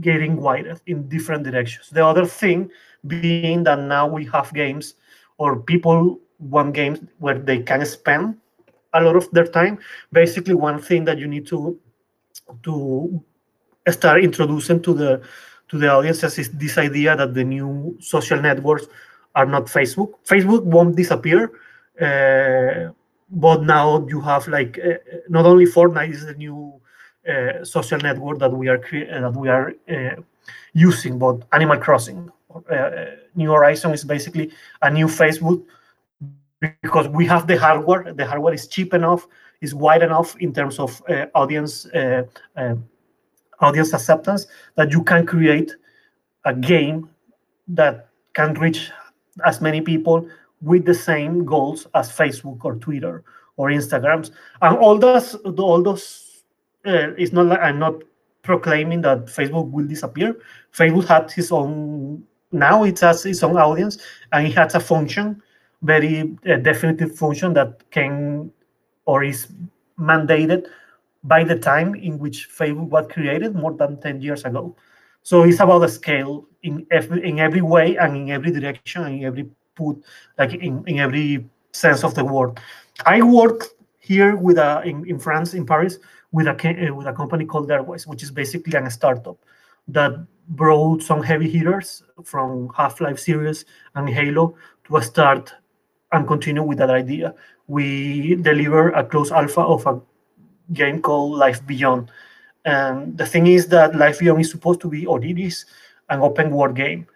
getting 0.00 0.40
wider 0.40 0.80
in 0.86 1.08
different 1.08 1.44
directions. 1.44 1.90
The 1.90 2.04
other 2.04 2.26
thing 2.26 2.70
being 3.06 3.62
that 3.64 3.78
now 3.78 4.08
we 4.08 4.24
have 4.34 4.52
games 4.52 4.94
or 5.38 5.60
people 5.62 6.18
want 6.40 6.74
games 6.74 6.98
where 7.18 7.38
they 7.38 7.62
can 7.62 7.84
spend 7.86 8.36
a 8.94 9.00
lot 9.00 9.14
of 9.14 9.30
their 9.30 9.46
time. 9.46 9.78
Basically, 10.10 10.54
one 10.54 10.80
thing 10.80 11.04
that 11.04 11.18
you 11.18 11.28
need 11.28 11.46
to 11.52 11.78
to 12.64 13.22
start 13.88 14.24
introducing 14.24 14.82
to 14.82 14.94
the 14.94 15.20
to 15.68 15.78
the 15.78 15.88
audiences 15.88 16.38
is 16.38 16.50
this 16.50 16.78
idea 16.78 17.16
that 17.16 17.34
the 17.34 17.44
new 17.44 17.96
social 18.00 18.40
networks 18.40 18.86
are 19.36 19.46
not 19.46 19.66
Facebook. 19.66 20.14
Facebook 20.24 20.64
won't 20.64 20.96
disappear, 20.96 21.52
uh, 22.00 22.90
but 23.30 23.62
now 23.62 24.04
you 24.08 24.20
have 24.20 24.48
like 24.48 24.78
uh, 24.78 24.94
not 25.28 25.44
only 25.44 25.66
Fortnite 25.66 26.10
is 26.10 26.24
the 26.24 26.34
new 26.34 26.80
uh, 27.28 27.64
social 27.64 27.98
network 27.98 28.38
that 28.38 28.50
we 28.50 28.68
are 28.68 28.78
cre- 28.78 29.10
that 29.10 29.34
we 29.34 29.48
are 29.48 29.74
uh, 29.88 30.16
using, 30.72 31.18
but 31.18 31.42
Animal 31.52 31.78
Crossing, 31.78 32.30
uh, 32.70 32.90
New 33.34 33.52
Horizon 33.52 33.92
is 33.92 34.04
basically 34.04 34.50
a 34.82 34.90
new 34.90 35.06
Facebook 35.06 35.62
because 36.82 37.08
we 37.08 37.26
have 37.26 37.46
the 37.46 37.58
hardware. 37.58 38.12
The 38.12 38.26
hardware 38.26 38.54
is 38.54 38.66
cheap 38.66 38.94
enough, 38.94 39.26
is 39.60 39.74
wide 39.74 40.02
enough 40.02 40.34
in 40.40 40.52
terms 40.52 40.78
of 40.78 41.02
uh, 41.08 41.26
audience 41.34 41.86
audience 43.60 43.94
acceptance 43.94 44.46
that 44.74 44.92
you 44.92 45.02
can 45.02 45.24
create 45.24 45.74
a 46.44 46.54
game 46.54 47.08
that 47.68 48.08
can 48.34 48.52
reach 48.54 48.90
as 49.44 49.60
many 49.60 49.80
people 49.80 50.28
with 50.62 50.84
the 50.84 50.94
same 50.94 51.44
goals 51.44 51.86
as 51.94 52.10
Facebook 52.10 52.64
or 52.64 52.76
Twitter 52.76 53.22
or 53.56 53.68
Instagrams. 53.70 54.30
And 54.62 54.76
all 54.78 54.98
those, 54.98 55.34
all 55.34 55.82
those, 55.82 56.42
uh, 56.86 57.12
it's 57.18 57.32
not 57.32 57.46
like 57.46 57.60
I'm 57.60 57.78
not 57.78 58.02
proclaiming 58.42 59.02
that 59.02 59.26
Facebook 59.26 59.70
will 59.70 59.86
disappear. 59.86 60.36
Facebook 60.72 61.06
had 61.06 61.30
his 61.30 61.52
own, 61.52 62.24
now 62.52 62.84
it 62.84 63.00
has 63.00 63.26
its 63.26 63.42
own 63.42 63.56
audience 63.56 63.98
and 64.32 64.46
it 64.46 64.54
has 64.54 64.74
a 64.74 64.80
function, 64.80 65.42
very 65.82 66.36
uh, 66.48 66.56
definitive 66.56 67.16
function 67.16 67.52
that 67.54 67.88
can 67.90 68.50
or 69.04 69.24
is 69.24 69.48
mandated 69.98 70.66
by 71.24 71.42
the 71.42 71.58
time 71.58 71.94
in 71.94 72.18
which 72.18 72.48
Facebook 72.50 72.88
was 72.88 73.06
created 73.10 73.54
more 73.54 73.72
than 73.72 74.00
10 74.00 74.20
years 74.20 74.44
ago. 74.44 74.76
So 75.26 75.42
it's 75.42 75.58
about 75.58 75.80
the 75.80 75.88
scale 75.88 76.46
in 76.62 76.86
every 76.92 77.28
in 77.28 77.40
every 77.40 77.60
way 77.60 77.96
and 77.96 78.16
in 78.16 78.30
every 78.30 78.52
direction 78.52 79.04
in 79.06 79.24
every 79.24 79.50
put 79.74 80.00
like 80.38 80.54
in, 80.54 80.84
in 80.86 81.00
every 81.00 81.44
sense 81.72 82.04
of 82.04 82.14
the 82.14 82.24
word. 82.24 82.60
I 83.04 83.22
work 83.22 83.64
here 83.98 84.36
with 84.36 84.56
a 84.56 84.82
in, 84.84 85.04
in 85.04 85.18
France 85.18 85.52
in 85.54 85.66
Paris 85.66 85.98
with 86.30 86.46
a 86.46 86.54
uh, 86.54 86.94
with 86.94 87.08
a 87.08 87.12
company 87.12 87.44
called 87.44 87.68
Darewise, 87.68 88.06
which 88.06 88.22
is 88.22 88.30
basically 88.30 88.78
a 88.78 88.88
startup 88.88 89.36
that 89.88 90.12
brought 90.50 91.02
some 91.02 91.24
heavy 91.24 91.50
hitters 91.50 92.04
from 92.22 92.70
Half-Life 92.76 93.18
series 93.18 93.64
and 93.96 94.08
Halo 94.08 94.54
to 94.84 94.96
a 94.98 95.02
start 95.02 95.52
and 96.12 96.24
continue 96.28 96.62
with 96.62 96.78
that 96.78 96.90
idea. 96.90 97.34
We 97.66 98.36
deliver 98.36 98.90
a 98.90 99.02
closed 99.02 99.32
alpha 99.32 99.62
of 99.62 99.88
a 99.88 100.00
game 100.72 101.02
called 101.02 101.36
Life 101.36 101.66
Beyond, 101.66 102.12
and 102.66 103.16
the 103.16 103.24
thing 103.24 103.46
is 103.46 103.68
that 103.68 103.94
Life 103.94 104.18
Beyond 104.18 104.40
is 104.40 104.50
supposed 104.50 104.80
to 104.80 104.88
be, 104.88 105.06
or 105.06 105.24
it 105.24 105.38
is, 105.38 105.64
an 106.10 106.20
open 106.20 106.50
world 106.50 106.74
game. 106.76 107.06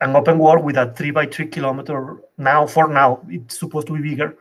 An 0.00 0.16
open 0.16 0.38
world 0.38 0.64
with 0.64 0.76
a 0.76 0.92
three 0.92 1.10
by 1.10 1.26
three 1.26 1.46
kilometer, 1.46 2.18
now 2.38 2.66
for 2.66 2.88
now, 2.88 3.20
it's 3.28 3.58
supposed 3.58 3.86
to 3.86 3.92
be 3.96 4.10
bigger, 4.10 4.36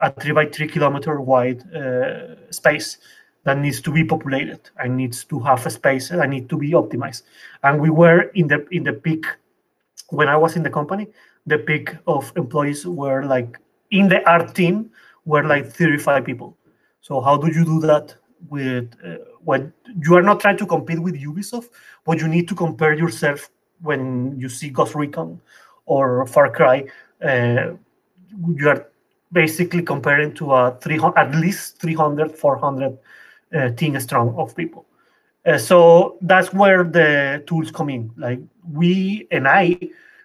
a 0.00 0.10
three 0.10 0.32
by 0.32 0.46
three 0.46 0.66
kilometer 0.66 1.20
wide 1.20 1.62
uh, 1.74 2.50
space 2.50 2.98
that 3.44 3.58
needs 3.58 3.80
to 3.80 3.92
be 3.92 4.04
populated 4.04 4.70
and 4.78 4.96
needs 4.96 5.24
to 5.24 5.38
have 5.40 5.64
a 5.66 5.70
space 5.70 6.08
that 6.08 6.28
need 6.28 6.48
to 6.48 6.56
be 6.56 6.70
optimized. 6.72 7.22
And 7.62 7.80
we 7.80 7.90
were 7.90 8.22
in 8.34 8.48
the 8.48 8.66
in 8.70 8.84
the 8.84 8.92
peak 8.92 9.26
when 10.08 10.28
I 10.28 10.36
was 10.36 10.56
in 10.56 10.62
the 10.62 10.70
company, 10.70 11.08
the 11.46 11.58
peak 11.58 11.94
of 12.06 12.32
employees 12.36 12.86
were 12.86 13.24
like 13.24 13.58
in 13.90 14.08
the 14.08 14.28
art 14.28 14.54
team 14.54 14.90
were 15.24 15.44
like 15.44 15.66
35 15.66 16.24
people. 16.24 16.56
So 17.00 17.20
how 17.20 17.36
do 17.36 17.48
you 17.48 17.64
do 17.64 17.80
that 17.80 18.14
with 18.48 18.94
uh, 19.04 19.16
when 19.44 19.72
you 20.00 20.14
are 20.14 20.22
not 20.22 20.40
trying 20.40 20.56
to 20.58 20.66
compete 20.66 21.00
with 21.00 21.14
Ubisoft, 21.14 21.70
but 22.04 22.18
you 22.18 22.28
need 22.28 22.48
to 22.48 22.54
compare 22.54 22.94
yourself 22.94 23.50
when 23.80 24.38
you 24.38 24.48
see 24.48 24.70
Ghost 24.70 24.94
Recon 24.94 25.40
or 25.86 26.26
Far 26.26 26.50
Cry. 26.50 26.84
Uh, 27.22 27.72
you 28.56 28.68
are 28.68 28.88
basically 29.32 29.82
comparing 29.82 30.34
to 30.34 30.52
a 30.52 30.78
300, 30.80 31.18
at 31.18 31.34
least 31.34 31.78
300, 31.80 32.36
400 32.36 32.98
uh, 33.54 33.70
team 33.70 33.98
strong 34.00 34.34
of 34.36 34.54
people. 34.56 34.86
Uh, 35.44 35.58
so 35.58 36.18
that's 36.20 36.52
where 36.52 36.84
the 36.84 37.42
tools 37.46 37.70
come 37.70 37.90
in. 37.90 38.10
Like 38.16 38.40
we 38.70 39.26
and 39.30 39.48
I 39.48 39.78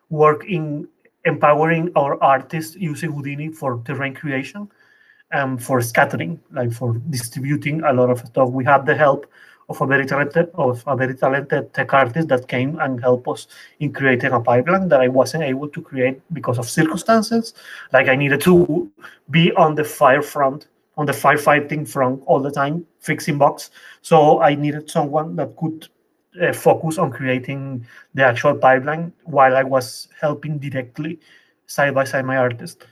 work 0.10 0.46
in 0.46 0.88
empowering 1.26 1.92
our 1.96 2.22
artists 2.24 2.76
using 2.76 3.12
Houdini 3.12 3.50
for 3.50 3.82
terrain 3.84 4.14
creation 4.14 4.70
um, 5.32 5.58
for 5.58 5.82
scattering, 5.82 6.40
like 6.52 6.72
for 6.72 6.94
distributing 7.10 7.84
a 7.84 7.94
lot 7.94 8.10
of 8.10 8.20
stuff. 8.20 8.50
We 8.50 8.64
had 8.64 8.86
the 8.86 8.96
help 8.96 9.26
of 9.70 9.82
a 9.82 9.86
very 9.86 10.06
talented 10.06 10.50
of 10.54 10.82
a 10.88 10.96
very 10.96 11.14
talented 11.14 11.74
tech 11.74 11.94
artist 11.94 12.30
that 12.30 12.48
came 12.48 12.80
and 12.80 13.02
helped 13.02 13.28
us 13.28 13.48
in 13.80 13.92
creating 13.92 14.32
a 14.32 14.40
pipeline 14.40 14.88
that 14.88 15.02
I 15.02 15.10
wasn't 15.10 15.44
able 15.44 15.68
to 15.70 15.82
create 15.82 16.22
because 16.34 16.58
of 16.58 16.70
circumstances. 16.70 17.54
Like 17.92 18.08
I 18.08 18.16
needed 18.16 18.42
to 18.42 18.90
be 19.30 19.52
on 19.54 19.76
the 19.76 19.84
fire 19.84 20.22
front, 20.22 20.68
on 20.98 21.06
the 21.06 21.12
firefighting 21.12 21.88
front 21.88 22.24
all 22.26 22.40
the 22.40 22.52
time, 22.52 22.86
fixing 23.00 23.38
bugs. 23.38 23.72
So 24.02 24.42
I 24.42 24.56
needed 24.56 24.90
someone 24.90 25.36
that 25.36 25.56
could 25.58 25.90
uh, 26.42 26.54
focus 26.54 26.98
on 26.98 27.12
creating 27.12 27.86
the 28.14 28.24
actual 28.24 28.56
pipeline 28.56 29.12
while 29.26 29.58
I 29.58 29.64
was 29.64 30.08
helping 30.20 30.60
directly 30.60 31.20
side 31.66 31.94
by 31.94 32.06
side 32.06 32.24
my 32.26 32.38
artist 32.38 32.86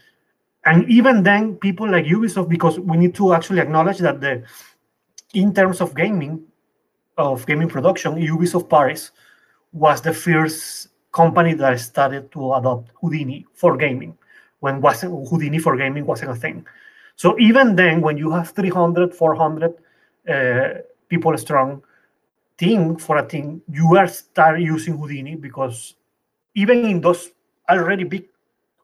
and 0.66 0.90
even 0.90 1.24
then 1.24 1.56
people 1.56 1.90
like 1.90 2.06
ubisoft 2.06 2.50
because 2.50 2.80
we 2.80 2.98
need 2.98 3.14
to 3.16 3.34
actually 3.34 3.60
acknowledge 3.60 4.00
that 4.00 4.22
the 4.22 4.44
in 5.34 5.54
terms 5.54 5.82
of 5.82 5.96
gaming 5.96 6.44
of 7.18 7.46
gaming 7.46 7.70
production 7.70 8.16
ubisoft 8.16 8.70
paris 8.70 9.12
was 9.74 10.02
the 10.02 10.14
first 10.14 10.90
company 11.16 11.54
that 11.54 11.80
started 11.80 12.30
to 12.32 12.54
adopt 12.54 12.92
Houdini 13.02 13.46
for 13.54 13.78
gaming 13.78 14.18
when 14.60 14.82
wasn't 14.82 15.12
Houdini 15.30 15.60
for 15.60 15.78
gaming 15.78 16.06
wasn't 16.06 16.32
a 16.32 16.36
thing. 16.36 16.66
So 17.16 17.40
even 17.40 17.76
then, 17.76 18.02
when 18.02 18.18
you 18.18 18.30
have 18.32 18.50
300, 18.50 19.16
400 19.16 19.74
uh, 20.28 20.82
people 21.08 21.38
strong 21.38 21.82
team 22.58 22.98
for 22.98 23.18
a 23.18 23.28
team, 23.28 23.62
you 23.72 23.96
are 23.96 24.08
start 24.08 24.60
using 24.60 24.98
Houdini 24.98 25.36
because 25.36 25.96
even 26.56 26.86
in 26.86 27.00
those 27.00 27.32
already 27.70 28.04
big 28.04 28.26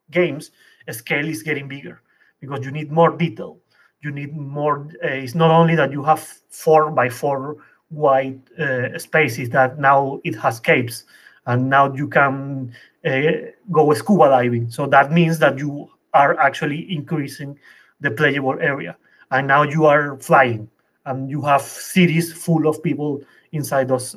games, 0.09 0.51
scale 0.89 1.27
is 1.27 1.43
getting 1.43 1.67
bigger 1.67 2.01
because 2.39 2.65
you 2.65 2.71
need 2.71 2.91
more 2.91 3.15
detail. 3.15 3.57
You 4.01 4.11
need 4.11 4.35
more. 4.35 4.87
Uh, 5.03 5.07
it's 5.07 5.35
not 5.35 5.51
only 5.51 5.75
that 5.75 5.91
you 5.91 6.03
have 6.03 6.19
four 6.49 6.89
by 6.91 7.09
four 7.09 7.57
wide 7.91 8.41
uh, 8.59 8.97
spaces 8.97 9.49
that 9.49 9.77
now 9.79 10.19
it 10.23 10.35
has 10.35 10.59
capes, 10.59 11.05
and 11.45 11.69
now 11.69 11.93
you 11.93 12.07
can 12.07 12.73
uh, 13.05 13.31
go 13.71 13.93
scuba 13.93 14.29
diving. 14.29 14.71
So 14.71 14.87
that 14.87 15.11
means 15.11 15.37
that 15.39 15.57
you 15.57 15.89
are 16.13 16.39
actually 16.39 16.91
increasing 16.93 17.59
the 17.99 18.11
playable 18.11 18.57
area, 18.59 18.97
and 19.29 19.47
now 19.47 19.63
you 19.63 19.85
are 19.85 20.17
flying, 20.17 20.67
and 21.05 21.29
you 21.29 21.41
have 21.43 21.61
cities 21.61 22.33
full 22.33 22.67
of 22.67 22.81
people 22.81 23.21
inside 23.51 23.87
those 23.89 24.15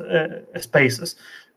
spaces. 0.60 1.16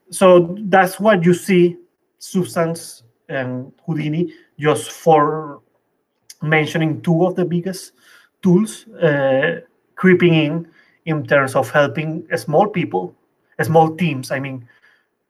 So 0.09 0.55
that's 0.61 0.99
what 0.99 1.23
you 1.23 1.33
see 1.33 1.77
Substance 2.19 3.03
and 3.29 3.71
Houdini 3.85 4.33
just 4.59 4.91
for 4.91 5.61
mentioning 6.41 7.01
two 7.01 7.25
of 7.25 7.35
the 7.35 7.45
biggest 7.45 7.93
tools 8.41 8.87
uh, 9.01 9.61
creeping 9.95 10.33
in 10.33 10.67
in 11.05 11.25
terms 11.25 11.55
of 11.55 11.71
helping 11.71 12.27
small 12.35 12.67
people, 12.67 13.15
small 13.61 13.95
teams. 13.95 14.29
I 14.29 14.39
mean, 14.39 14.67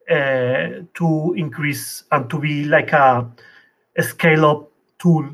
uh, 0.10 0.82
to 0.96 1.36
increase 1.38 2.04
and 2.12 2.30
to 2.30 2.40
be 2.40 2.64
like 2.64 2.94
a, 2.94 3.30
a 3.98 4.04
scale 4.04 4.46
up 4.46 4.72
tool 5.00 5.30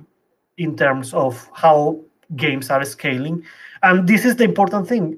in 0.57 0.75
terms 0.75 1.13
of 1.13 1.49
how 1.53 1.99
games 2.35 2.69
are 2.69 2.83
scaling. 2.83 3.43
And 3.83 4.07
this 4.07 4.25
is 4.25 4.35
the 4.35 4.43
important 4.43 4.87
thing. 4.87 5.17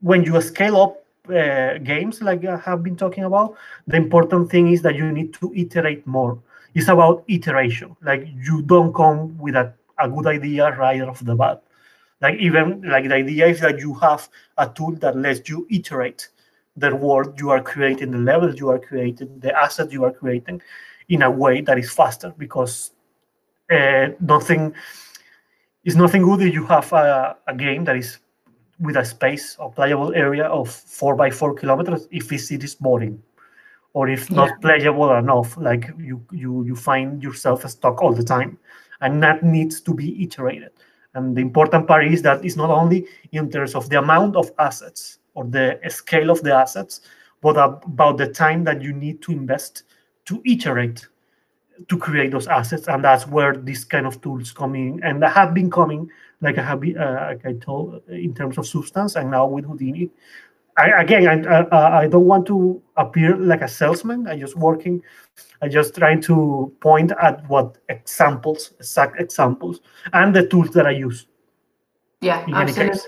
When 0.00 0.22
you 0.22 0.40
scale 0.42 0.76
up 0.76 1.04
uh, 1.30 1.78
games, 1.78 2.20
like 2.20 2.44
I 2.44 2.58
have 2.58 2.82
been 2.82 2.96
talking 2.96 3.24
about, 3.24 3.54
the 3.86 3.96
important 3.96 4.50
thing 4.50 4.68
is 4.68 4.82
that 4.82 4.96
you 4.96 5.10
need 5.10 5.32
to 5.34 5.52
iterate 5.54 6.06
more. 6.06 6.38
It's 6.76 6.88
about 6.88 7.24
iteration. 7.26 7.96
Like 8.02 8.28
you 8.36 8.60
don't 8.60 8.92
come 8.92 9.38
with 9.38 9.56
a, 9.56 9.72
a 9.98 10.10
good 10.10 10.26
idea 10.26 10.76
right 10.76 11.00
off 11.00 11.24
the 11.24 11.34
bat. 11.34 11.62
Like 12.20 12.38
even 12.38 12.82
like 12.82 13.08
the 13.08 13.14
idea 13.14 13.46
is 13.46 13.60
that 13.60 13.78
you 13.78 13.94
have 13.94 14.28
a 14.58 14.68
tool 14.68 14.94
that 14.96 15.16
lets 15.16 15.48
you 15.48 15.66
iterate 15.70 16.28
the 16.76 16.94
world 16.94 17.40
you 17.40 17.48
are 17.48 17.62
creating, 17.62 18.10
the 18.10 18.18
levels 18.18 18.60
you 18.60 18.68
are 18.68 18.78
creating, 18.78 19.40
the 19.40 19.58
asset 19.58 19.90
you 19.90 20.04
are 20.04 20.12
creating 20.12 20.60
in 21.08 21.22
a 21.22 21.30
way 21.30 21.62
that 21.62 21.78
is 21.78 21.90
faster 21.90 22.34
because 22.36 22.90
uh, 23.70 24.08
nothing 24.20 24.74
is 25.86 25.96
nothing 25.96 26.22
good 26.24 26.42
if 26.42 26.52
you 26.52 26.66
have 26.66 26.92
a, 26.92 27.36
a, 27.46 27.54
game 27.54 27.84
that 27.84 27.96
is 27.96 28.18
with 28.80 28.96
a 28.96 29.04
space 29.04 29.56
or 29.58 29.72
playable 29.72 30.12
area 30.12 30.44
of 30.44 30.68
four 30.68 31.16
by 31.16 31.30
four 31.30 31.54
kilometers 31.54 32.06
if 32.10 32.30
it 32.30 32.62
is 32.62 32.74
boring 32.74 33.22
or 33.96 34.08
if 34.08 34.30
not 34.30 34.48
yeah. 34.48 34.60
playable 34.60 35.12
enough 35.14 35.56
like 35.56 35.84
you 35.98 36.16
you 36.30 36.64
you 36.68 36.76
find 36.76 37.22
yourself 37.22 37.68
stuck 37.68 38.02
all 38.02 38.12
the 38.12 38.28
time 38.34 38.58
and 39.00 39.22
that 39.22 39.42
needs 39.42 39.80
to 39.80 39.94
be 39.94 40.08
iterated 40.22 40.72
and 41.16 41.34
the 41.34 41.40
important 41.40 41.88
part 41.88 42.06
is 42.06 42.20
that 42.22 42.44
it's 42.44 42.56
not 42.56 42.68
only 42.68 43.06
in 43.32 43.50
terms 43.50 43.74
of 43.74 43.88
the 43.88 43.98
amount 43.98 44.36
of 44.36 44.50
assets 44.58 45.18
or 45.34 45.44
the 45.44 45.80
scale 45.88 46.30
of 46.30 46.42
the 46.42 46.54
assets, 46.54 47.00
but 47.40 47.56
about 47.56 48.18
the 48.18 48.28
time 48.28 48.64
that 48.64 48.82
you 48.82 48.92
need 48.92 49.22
to 49.22 49.32
invest 49.32 49.84
to 50.26 50.42
iterate 50.44 51.06
to 51.88 51.96
create 51.96 52.32
those 52.32 52.48
assets. 52.48 52.86
And 52.88 53.02
that's 53.02 53.26
where 53.26 53.56
these 53.56 53.82
kind 53.82 54.06
of 54.06 54.20
tools 54.20 54.52
come 54.52 54.74
in 54.74 55.02
and 55.02 55.22
they 55.22 55.28
have 55.28 55.54
been 55.54 55.70
coming, 55.70 56.10
like 56.42 56.58
I 56.58 56.62
have 56.62 56.80
been, 56.80 56.98
uh, 56.98 57.28
like 57.30 57.46
I 57.46 57.54
told, 57.54 58.02
in 58.08 58.34
terms 58.34 58.58
of 58.58 58.66
substance, 58.66 59.16
and 59.16 59.30
now 59.30 59.46
with 59.46 59.64
Houdini. 59.64 60.10
I, 60.78 61.02
again, 61.02 61.46
I, 61.46 61.60
I, 61.62 62.00
I 62.02 62.08
don't 62.08 62.26
want 62.26 62.46
to 62.46 62.82
appear 62.96 63.36
like 63.36 63.62
a 63.62 63.68
salesman. 63.68 64.26
I'm 64.28 64.38
just 64.38 64.56
working 64.56 65.02
I'm 65.62 65.70
just 65.70 65.94
trying 65.94 66.20
to 66.22 66.72
point 66.80 67.12
at 67.20 67.48
what 67.48 67.78
examples, 67.88 68.72
exact 68.78 69.20
examples, 69.20 69.80
and 70.12 70.34
the 70.34 70.46
tools 70.46 70.70
that 70.70 70.86
I 70.86 70.90
use. 70.90 71.26
Yeah, 72.20 72.44
absolutely. 72.52 73.00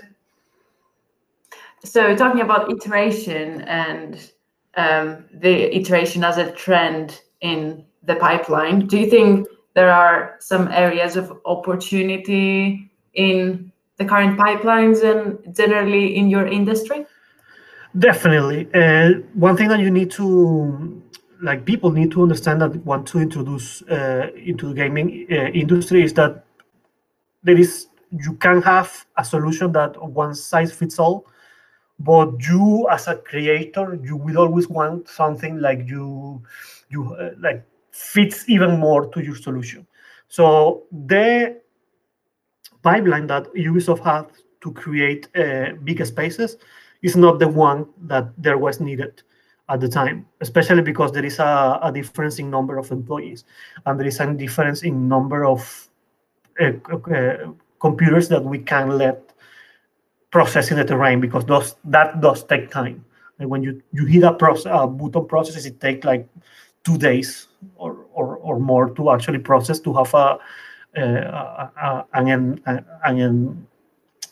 So 1.83 2.15
talking 2.15 2.41
about 2.41 2.71
iteration 2.71 3.61
and 3.61 4.31
um, 4.75 5.25
the 5.33 5.75
iteration 5.75 6.23
as 6.23 6.37
a 6.37 6.51
trend 6.51 7.21
in 7.41 7.85
the 8.03 8.15
pipeline, 8.15 8.87
do 8.87 8.97
you 8.97 9.09
think 9.09 9.47
there 9.75 9.91
are 9.91 10.35
some 10.39 10.67
areas 10.69 11.15
of 11.15 11.39
opportunity 11.45 12.91
in 13.13 13.71
the 13.97 14.05
current 14.05 14.37
pipelines 14.37 15.03
and 15.03 15.55
generally 15.55 16.15
in 16.15 16.29
your 16.29 16.47
industry? 16.47 17.05
Definitely. 17.97 18.69
Uh, 18.73 19.21
one 19.33 19.57
thing 19.57 19.67
that 19.69 19.79
you 19.79 19.89
need 19.89 20.11
to 20.11 21.01
like 21.41 21.65
people 21.65 21.91
need 21.91 22.11
to 22.11 22.21
understand 22.21 22.61
that 22.61 22.75
want 22.85 23.07
to 23.07 23.19
introduce 23.19 23.81
uh, 23.83 24.27
into 24.35 24.67
the 24.69 24.73
gaming 24.75 25.25
uh, 25.31 25.35
industry 25.53 26.03
is 26.03 26.13
that 26.13 26.43
there 27.43 27.57
is 27.57 27.87
you 28.11 28.33
can 28.35 28.61
have 28.61 29.05
a 29.17 29.23
solution 29.23 29.71
that 29.71 30.01
one 30.03 30.35
size 30.35 30.73
fits 30.73 30.99
all 30.99 31.25
but 31.99 32.31
you 32.47 32.87
as 32.91 33.07
a 33.07 33.15
creator 33.17 33.99
you 34.03 34.17
will 34.17 34.37
always 34.37 34.67
want 34.67 35.07
something 35.07 35.59
like 35.59 35.87
you 35.87 36.41
you 36.89 37.13
uh, 37.15 37.31
like 37.39 37.65
fits 37.91 38.49
even 38.49 38.79
more 38.79 39.07
to 39.09 39.21
your 39.23 39.35
solution 39.35 39.87
so 40.27 40.83
the 41.07 41.57
pipeline 42.83 43.27
that 43.27 43.45
ubisoft 43.53 44.03
had 44.03 44.25
to 44.61 44.71
create 44.73 45.27
uh, 45.37 45.73
big 45.83 46.05
spaces 46.05 46.57
is 47.01 47.15
not 47.15 47.39
the 47.39 47.47
one 47.47 47.87
that 48.03 48.29
there 48.37 48.57
was 48.57 48.79
needed 48.79 49.21
at 49.69 49.79
the 49.79 49.87
time, 49.87 50.25
especially 50.41 50.81
because 50.81 51.11
there 51.11 51.25
is 51.25 51.39
a, 51.39 51.79
a 51.83 51.91
difference 51.91 52.39
in 52.39 52.49
number 52.49 52.77
of 52.77 52.91
employees 52.91 53.45
and 53.85 53.99
there 53.99 54.07
is 54.07 54.19
a 54.19 54.33
difference 54.33 54.83
in 54.83 55.07
number 55.07 55.45
of 55.45 55.89
uh, 56.59 56.71
uh, 57.13 57.51
computers 57.79 58.27
that 58.29 58.43
we 58.43 58.59
can 58.59 58.97
let 58.97 59.33
process 60.31 60.71
in 60.71 60.77
the 60.77 60.83
terrain 60.83 61.19
because 61.19 61.45
those 61.45 61.75
that 61.85 62.19
does 62.21 62.43
take 62.43 62.69
time. 62.69 63.05
When 63.37 63.63
you 63.63 63.81
you 63.93 64.05
hit 64.05 64.23
a 64.23 64.33
process, 64.33 64.71
a 64.75 64.85
button 64.85 65.25
processes, 65.27 65.65
it 65.65 65.79
takes 65.79 66.03
like 66.03 66.27
two 66.83 66.97
days 66.97 67.47
or, 67.75 68.05
or, 68.13 68.37
or 68.37 68.59
more 68.59 68.89
to 68.95 69.11
actually 69.11 69.39
process 69.39 69.79
to 69.79 69.93
have 69.93 70.13
a, 70.13 70.39
uh, 70.97 72.03
an 72.13 72.61
an 72.65 73.19
end 73.19 73.67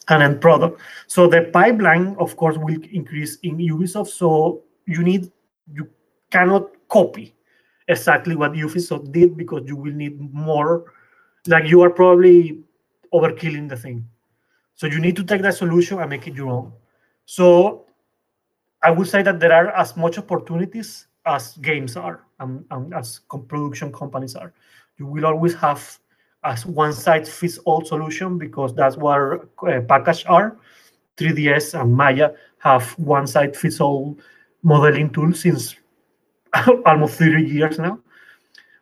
an 0.10 0.22
end 0.22 0.42
product. 0.42 0.80
So 1.08 1.28
the 1.28 1.50
pipeline, 1.54 2.16
of 2.20 2.36
course, 2.38 2.58
will 2.58 2.78
increase 2.92 3.38
in 3.44 3.58
Ubisoft. 3.58 4.10
So 4.10 4.64
you 4.86 5.04
need 5.04 5.32
you 5.74 5.90
cannot 6.32 6.70
copy 6.90 7.36
exactly 7.88 8.36
what 8.36 8.54
Ubisoft 8.54 9.12
did 9.12 9.38
because 9.38 9.64
you 9.66 9.76
will 9.76 9.94
need 9.94 10.20
more. 10.34 10.94
Like 11.48 11.66
you 11.68 11.82
are 11.82 11.90
probably 11.90 12.64
overkilling 13.14 13.70
the 13.70 13.78
thing. 13.78 14.08
So 14.76 14.88
you 14.88 15.00
need 15.00 15.16
to 15.16 15.24
take 15.24 15.42
that 15.42 15.56
solution 15.56 16.00
and 16.00 16.10
make 16.10 16.28
it 16.28 16.36
your 16.36 16.50
own. 16.50 16.74
So 17.26 17.86
I 18.84 18.92
would 18.92 19.08
say 19.08 19.24
that 19.24 19.40
there 19.40 19.52
are 19.52 19.70
as 19.72 19.98
much 19.98 20.18
opportunities 20.18 21.08
as 21.26 21.58
games 21.58 21.98
are 21.98 22.24
and, 22.40 22.64
and 22.72 22.94
as 22.94 23.22
production 23.48 23.92
companies 23.92 24.36
are. 24.36 24.54
You 24.98 25.08
will 25.08 25.26
always 25.26 25.54
have 25.56 26.00
as 26.44 26.66
one 26.66 26.94
size 26.94 27.30
fits 27.30 27.58
all 27.60 27.84
solution 27.84 28.38
because 28.38 28.74
that's 28.76 28.98
what 28.98 29.50
uh, 29.68 29.82
package 29.88 30.26
are. 30.28 30.58
3ds 31.18 31.80
and 31.80 31.94
Maya 31.94 32.32
have 32.60 32.92
one 33.00 33.28
size 33.28 33.58
fits 33.58 33.82
all 33.82 34.18
modeling 34.64 35.10
tool 35.10 35.34
since 35.34 35.76
almost 36.86 37.18
30 37.18 37.44
years 37.44 37.80
now. 37.80 38.00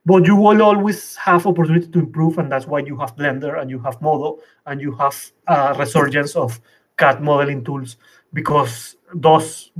But 0.05 0.27
you 0.27 0.35
will 0.35 0.61
always 0.61 1.15
have 1.15 1.47
opportunity 1.47 1.87
to 1.87 1.99
improve, 1.99 2.37
and 2.37 2.51
that's 2.51 2.67
why 2.67 2.79
you 2.79 2.95
have 2.97 3.15
Blender 3.15 3.59
and 3.59 3.71
you 3.71 3.79
have 3.79 3.99
Modo 4.01 4.39
and 4.67 4.79
you 4.79 4.91
have 4.93 5.31
a 5.47 5.73
resurgence 5.79 6.35
of 6.35 6.61
CAD 6.97 7.23
modeling 7.23 7.63
tools 7.63 7.97
because 8.31 8.97
those 9.15 9.71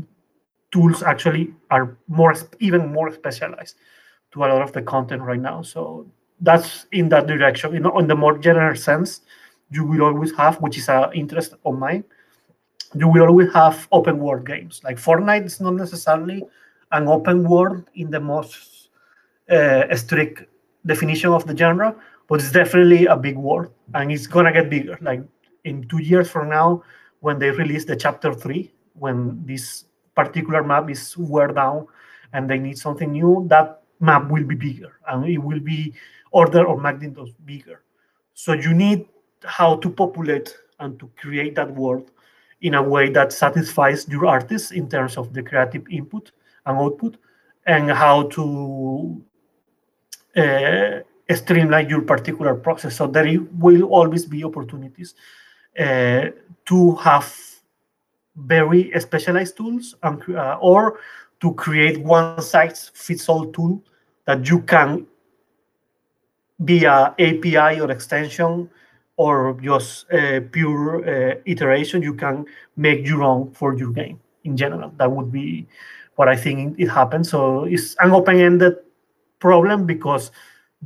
tools 0.71 1.03
actually 1.03 1.53
are 1.69 1.97
more 2.07 2.33
even 2.59 2.91
more 2.91 3.11
specialized 3.11 3.75
to 4.31 4.43
a 4.43 4.47
lot 4.47 4.61
of 4.63 4.73
the 4.73 4.81
content 4.81 5.21
right 5.21 5.39
now. 5.39 5.61
So 5.61 6.07
that's 6.39 6.85
in 6.91 7.09
that 7.09 7.27
direction. 7.27 7.73
You 7.73 7.79
know, 7.79 7.97
in 7.99 8.07
the 8.07 8.15
more 8.15 8.37
general 8.37 8.75
sense, 8.75 9.21
you 9.69 9.83
will 9.83 10.03
always 10.03 10.35
have, 10.35 10.57
which 10.61 10.77
is 10.77 10.89
an 10.89 11.11
interest 11.13 11.55
of 11.65 11.77
mine, 11.77 12.03
you 12.95 13.07
will 13.07 13.23
always 13.23 13.51
have 13.53 13.87
open 13.91 14.19
world 14.19 14.45
games. 14.45 14.81
Like 14.83 14.97
Fortnite 14.97 15.45
is 15.45 15.59
not 15.59 15.73
necessarily 15.73 16.43
an 16.91 17.07
open 17.07 17.47
world 17.47 17.89
in 17.95 18.09
the 18.11 18.19
most 18.19 18.89
uh, 19.49 19.93
strict 19.95 20.43
definition 20.85 21.31
of 21.31 21.45
the 21.45 21.55
genre, 21.55 21.95
but 22.27 22.39
it's 22.39 22.51
definitely 22.51 23.05
a 23.05 23.17
big 23.17 23.37
world, 23.37 23.71
and 23.93 24.11
it's 24.11 24.27
gonna 24.27 24.53
get 24.53 24.69
bigger. 24.69 24.97
Like 25.01 25.21
in 25.63 25.87
two 25.87 26.01
years 26.01 26.29
from 26.29 26.49
now, 26.49 26.83
when 27.19 27.39
they 27.39 27.51
release 27.51 27.85
the 27.85 27.95
chapter 27.95 28.33
three, 28.33 28.71
when 28.93 29.43
this 29.45 29.85
particular 30.15 30.63
map 30.63 30.89
is 30.89 31.17
wear 31.17 31.47
down 31.47 31.87
and 32.33 32.49
they 32.49 32.57
need 32.57 32.77
something 32.77 33.11
new, 33.11 33.45
that 33.49 33.81
map 33.99 34.29
will 34.29 34.43
be 34.43 34.55
bigger 34.55 34.99
and 35.07 35.25
it 35.25 35.37
will 35.37 35.59
be 35.59 35.93
order 36.35 36.67
of 36.67 36.81
magnitude 36.81 37.33
bigger. 37.45 37.81
So 38.33 38.51
you 38.51 38.73
need 38.73 39.07
how 39.43 39.77
to 39.77 39.89
populate 39.89 40.55
and 40.79 40.99
to 40.99 41.09
create 41.15 41.55
that 41.55 41.71
world 41.73 42.11
in 42.61 42.73
a 42.73 42.83
way 42.83 43.09
that 43.09 43.31
satisfies 43.31 44.07
your 44.09 44.25
artists 44.25 44.71
in 44.71 44.89
terms 44.89 45.17
of 45.17 45.33
the 45.33 45.41
creative 45.41 45.85
input 45.89 46.31
and 46.65 46.77
output 46.77 47.17
and 47.65 47.89
how 47.89 48.23
to 48.23 49.23
uh, 50.35 50.99
streamline 51.33 51.89
your 51.89 52.01
particular 52.01 52.53
process 52.53 52.97
so 52.97 53.07
there 53.07 53.39
will 53.53 53.83
always 53.83 54.25
be 54.25 54.43
opportunities 54.43 55.15
uh, 55.79 56.25
to 56.65 56.95
have 56.95 57.33
very 58.35 58.91
specialized 58.99 59.55
tools 59.55 59.95
and, 60.03 60.21
uh, 60.35 60.57
or 60.61 60.99
to 61.39 61.53
create 61.53 61.97
one 62.01 62.41
size 62.41 62.91
fits 62.93 63.29
all 63.29 63.45
tool 63.53 63.81
that 64.25 64.49
you 64.49 64.59
can 64.61 65.05
via 66.59 67.13
API 67.19 67.79
or 67.79 67.91
extension 67.91 68.69
or 69.17 69.57
just 69.61 70.11
uh, 70.11 70.41
pure 70.51 71.03
uh, 71.07 71.35
iteration, 71.45 72.01
you 72.01 72.13
can 72.13 72.45
make 72.75 73.05
your 73.05 73.23
own 73.23 73.51
for 73.51 73.75
your 73.77 73.91
game 73.91 74.19
in 74.43 74.57
general. 74.57 74.91
That 74.97 75.11
would 75.11 75.31
be 75.31 75.67
what 76.15 76.27
I 76.27 76.35
think 76.35 76.79
it 76.79 76.87
happens. 76.87 77.29
So 77.29 77.65
it's 77.65 77.95
an 77.99 78.11
open-ended 78.11 78.75
problem 79.39 79.85
because 79.85 80.31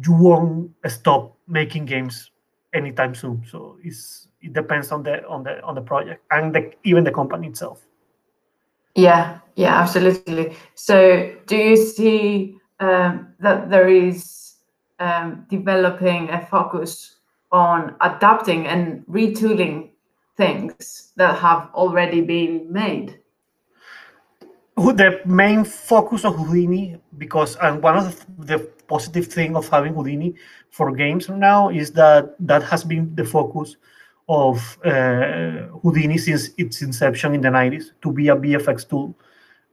you 0.05 0.13
won't 0.13 0.71
stop 0.87 1.35
making 1.47 1.85
games 1.85 2.31
anytime 2.73 3.15
soon. 3.15 3.43
So 3.49 3.77
it's 3.83 4.27
it 4.41 4.53
depends 4.53 4.91
on 4.91 5.03
the 5.03 5.25
on 5.27 5.43
the 5.43 5.61
on 5.63 5.75
the 5.75 5.81
project 5.81 6.23
and 6.31 6.53
the, 6.53 6.71
even 6.83 7.03
the 7.03 7.11
company 7.11 7.47
itself. 7.47 7.81
Yeah, 8.95 9.39
yeah, 9.55 9.79
absolutely. 9.79 10.55
So 10.75 11.35
do 11.45 11.55
you 11.55 11.77
see 11.77 12.57
um, 12.79 13.33
that 13.39 13.69
there 13.69 13.87
is 13.87 14.48
um, 14.99 15.45
developing 15.49 16.29
a 16.29 16.45
focus 16.45 17.15
on 17.51 17.95
adapting 18.01 18.67
and 18.67 19.05
retooling 19.07 19.89
things 20.37 21.11
that 21.15 21.37
have 21.39 21.69
already 21.73 22.21
been 22.21 22.71
made? 22.71 23.19
The 24.77 25.19
main 25.25 25.65
focus 25.65 26.23
of 26.23 26.35
Houdini, 26.37 26.97
because 27.17 27.57
and 27.57 27.83
one 27.83 27.97
of 27.97 28.25
the 28.37 28.59
positive 28.87 29.27
thing 29.27 29.55
of 29.57 29.67
having 29.67 29.93
Houdini 29.93 30.35
for 30.71 30.91
games 30.93 31.27
now 31.27 31.69
is 31.69 31.91
that 31.91 32.35
that 32.39 32.63
has 32.63 32.85
been 32.85 33.13
the 33.15 33.25
focus 33.25 33.75
of 34.29 34.77
uh, 34.85 35.67
Houdini 35.81 36.17
since 36.17 36.51
its 36.57 36.81
inception 36.81 37.33
in 37.33 37.41
the 37.41 37.49
90s 37.49 37.91
to 38.01 38.11
be 38.11 38.29
a 38.29 38.35
VFX 38.35 38.87
tool, 38.87 39.13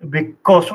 because 0.08 0.70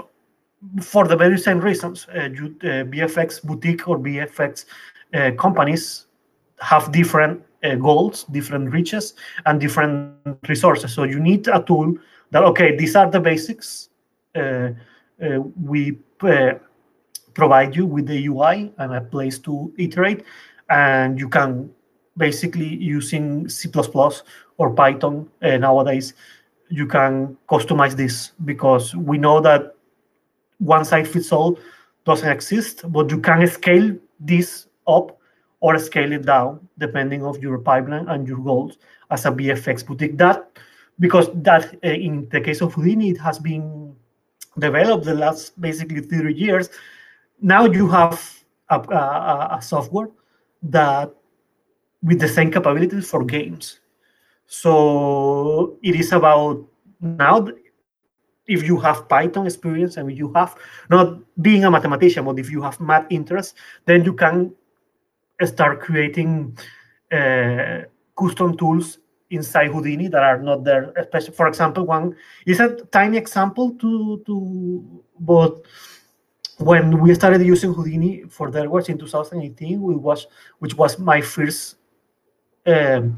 for 0.82 1.08
the 1.08 1.16
very 1.16 1.38
same 1.38 1.60
reasons, 1.60 2.08
uh, 2.10 2.20
uh, 2.20 2.84
VFX 2.86 3.44
boutique 3.44 3.88
or 3.88 3.98
VFX 3.98 4.66
uh, 5.14 5.32
companies 5.38 6.08
have 6.60 6.92
different 6.92 7.44
goals, 7.80 8.24
different 8.32 8.72
reaches, 8.72 9.14
and 9.46 9.60
different 9.60 10.16
resources. 10.50 10.92
So 10.94 11.04
you 11.04 11.20
need 11.20 11.48
a 11.48 11.62
tool 11.62 11.96
that 12.32 12.44
okay, 12.44 12.76
these 12.76 12.96
are 12.96 13.10
the 13.10 13.20
basics. 13.20 13.90
We 14.36 15.98
provide 17.34 17.76
you 17.76 17.86
with 17.86 18.08
the 18.08 18.26
UI 18.28 18.74
and 18.78 18.94
a 18.96 19.02
place 19.02 19.38
to 19.40 19.72
iterate, 19.78 20.24
and 20.70 21.20
you 21.20 21.30
can 21.30 21.70
basically 22.18 22.76
using 22.78 23.48
C++ 23.48 23.70
or 24.58 24.70
Python 24.72 25.30
uh, 25.42 25.58
nowadays. 25.58 26.14
You 26.70 26.88
can 26.88 27.38
customize 27.50 27.96
this 27.96 28.32
because 28.46 28.96
we 28.96 29.18
know 29.18 29.40
that 29.42 29.76
one 30.62 30.86
size 30.86 31.08
fits 31.08 31.32
all 31.32 31.58
doesn't 32.06 32.30
exist, 32.30 32.84
but 32.92 33.10
you 33.10 33.20
can 33.20 33.46
scale 33.48 33.96
this 34.20 34.68
up 34.88 35.18
or 35.60 35.78
scale 35.78 36.12
it 36.12 36.26
down 36.26 36.68
depending 36.78 37.24
of 37.24 37.42
your 37.42 37.58
pipeline 37.58 38.08
and 38.10 38.28
your 38.28 38.38
goals 38.38 38.78
as 39.10 39.26
a 39.26 39.32
VFX 39.32 39.86
boutique. 39.86 40.18
That 40.18 40.50
because 41.00 41.30
that 41.34 41.76
uh, 41.84 41.90
in 41.90 42.28
the 42.30 42.42
case 42.42 42.62
of 42.62 42.74
Houdini, 42.74 43.10
it 43.10 43.18
has 43.18 43.40
been 43.40 43.96
developed 44.58 45.06
the 45.06 45.14
last 45.14 45.60
basically 45.60 46.02
30 46.02 46.34
years. 46.34 46.70
Now 47.42 47.66
you 47.66 47.88
have 47.90 48.44
a, 48.70 48.80
a, 48.80 49.58
a 49.58 49.62
software 49.62 50.10
that 50.64 51.12
with 52.04 52.20
the 52.20 52.28
same 52.28 52.52
capabilities 52.52 53.10
for 53.10 53.24
games. 53.24 53.80
So 54.48 55.78
it 55.82 55.96
is 55.96 56.12
about 56.12 56.66
now 57.00 57.48
if 58.52 58.64
you 58.64 58.78
have 58.80 59.08
Python 59.08 59.46
experience 59.46 59.98
and 59.98 60.12
you 60.16 60.32
have 60.34 60.56
not 60.90 61.18
being 61.42 61.64
a 61.64 61.72
mathematician, 61.72 62.26
but 62.26 62.38
if 62.38 62.50
you 62.50 62.62
have 62.62 62.80
math 62.80 63.06
interest, 63.10 63.56
then 63.86 64.04
you 64.04 64.14
can 64.14 64.54
start 65.46 65.80
creating 65.80 66.58
uh, 67.12 67.82
custom 68.20 68.58
tools 68.58 69.00
inside 69.30 69.72
Houdini 69.72 70.08
that 70.10 70.22
are 70.22 70.42
not 70.42 70.64
there. 70.64 70.94
Especially, 70.98 71.34
for 71.34 71.48
example, 71.48 71.86
one 71.86 72.16
is 72.46 72.60
a 72.60 72.76
tiny 72.92 73.18
example 73.18 73.72
to 73.80 74.22
to 74.26 75.04
but 75.20 75.66
when 76.58 77.00
we 77.00 77.16
started 77.16 77.42
using 77.42 77.74
Houdini 77.74 78.24
for 78.30 78.52
DevWorks 78.52 78.90
in 78.90 78.98
2018, 78.98 79.82
we 79.82 79.96
was 79.96 80.28
which 80.60 80.76
was 80.76 81.00
my 81.00 81.22
first 81.22 81.78
um, 82.68 83.18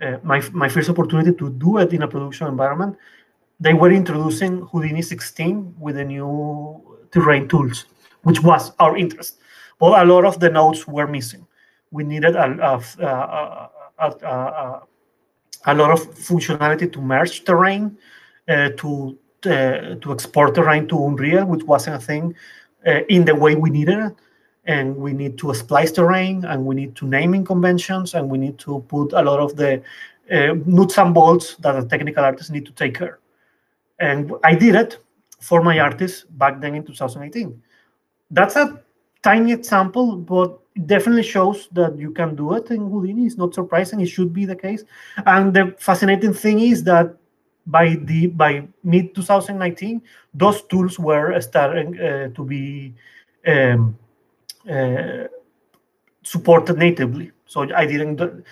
uh, 0.00 0.18
my 0.22 0.40
my 0.52 0.68
first 0.68 0.90
opportunity 0.90 1.32
to 1.32 1.50
do 1.50 1.78
it 1.78 1.92
in 1.92 2.02
a 2.02 2.08
production 2.08 2.46
environment. 2.46 2.96
They 3.58 3.74
were 3.74 3.90
introducing 3.90 4.66
Houdini 4.66 5.02
16 5.02 5.76
with 5.78 5.96
the 5.96 6.04
new 6.04 6.98
terrain 7.10 7.48
tools, 7.48 7.86
which 8.22 8.42
was 8.42 8.72
our 8.78 8.96
interest. 8.96 9.38
But 9.78 10.02
a 10.02 10.04
lot 10.04 10.24
of 10.24 10.40
the 10.40 10.50
nodes 10.50 10.86
were 10.86 11.06
missing 11.06 11.46
we 11.90 12.04
needed 12.04 12.36
a, 12.36 12.46
a, 12.70 13.06
a, 13.98 14.82
a 15.66 15.74
lot 15.74 15.90
of 15.90 16.00
functionality 16.14 16.92
to 16.92 17.00
merge 17.00 17.44
terrain, 17.44 17.96
uh, 18.48 18.70
to 18.76 19.18
uh, 19.46 19.94
to 20.02 20.12
export 20.12 20.54
terrain 20.54 20.88
to 20.88 21.06
Unreal, 21.06 21.44
which 21.46 21.62
wasn't 21.64 21.96
a 21.96 21.98
thing 21.98 22.34
uh, 22.86 23.00
in 23.08 23.24
the 23.24 23.34
way 23.34 23.54
we 23.54 23.70
needed 23.70 23.98
it. 23.98 24.14
And 24.64 24.96
we 24.96 25.12
need 25.12 25.38
to 25.38 25.54
splice 25.54 25.92
terrain, 25.92 26.44
and 26.44 26.66
we 26.66 26.74
need 26.74 26.96
to 26.96 27.06
naming 27.06 27.44
conventions, 27.44 28.14
and 28.14 28.28
we 28.28 28.38
need 28.38 28.58
to 28.58 28.84
put 28.88 29.12
a 29.12 29.22
lot 29.22 29.38
of 29.38 29.54
the 29.54 29.80
uh, 30.32 30.54
nuts 30.66 30.98
and 30.98 31.14
bolts 31.14 31.54
that 31.56 31.72
the 31.72 31.86
technical 31.86 32.24
artists 32.24 32.50
need 32.50 32.66
to 32.66 32.72
take 32.72 32.98
care. 32.98 33.20
And 33.98 34.32
I 34.44 34.54
did 34.54 34.74
it 34.74 34.98
for 35.40 35.62
my 35.62 35.78
artists 35.78 36.24
back 36.24 36.60
then 36.60 36.74
in 36.74 36.84
2018. 36.84 37.62
That's 38.30 38.56
a 38.56 38.82
tiny 39.22 39.52
example, 39.52 40.16
but 40.16 40.58
it 40.74 40.86
definitely 40.86 41.22
shows 41.22 41.68
that 41.72 41.96
you 41.98 42.10
can 42.10 42.36
do 42.36 42.54
it 42.54 42.70
in 42.70 42.90
Houdini. 42.90 43.26
It's 43.26 43.36
not 43.36 43.54
surprising. 43.54 44.00
It 44.00 44.06
should 44.06 44.32
be 44.32 44.44
the 44.44 44.56
case. 44.56 44.84
And 45.24 45.54
the 45.54 45.74
fascinating 45.78 46.34
thing 46.34 46.60
is 46.60 46.84
that 46.84 47.16
by 47.66 47.96
the 48.02 48.28
by 48.28 48.68
mid 48.84 49.14
2019, 49.14 50.02
those 50.34 50.62
tools 50.62 50.98
were 50.98 51.40
starting 51.40 51.98
uh, 51.98 52.28
to 52.28 52.44
be 52.44 52.94
um, 53.46 53.98
uh, 54.70 55.24
supported 56.22 56.76
natively. 56.78 57.32
So 57.46 57.72
I 57.74 57.86
didn't. 57.86 58.44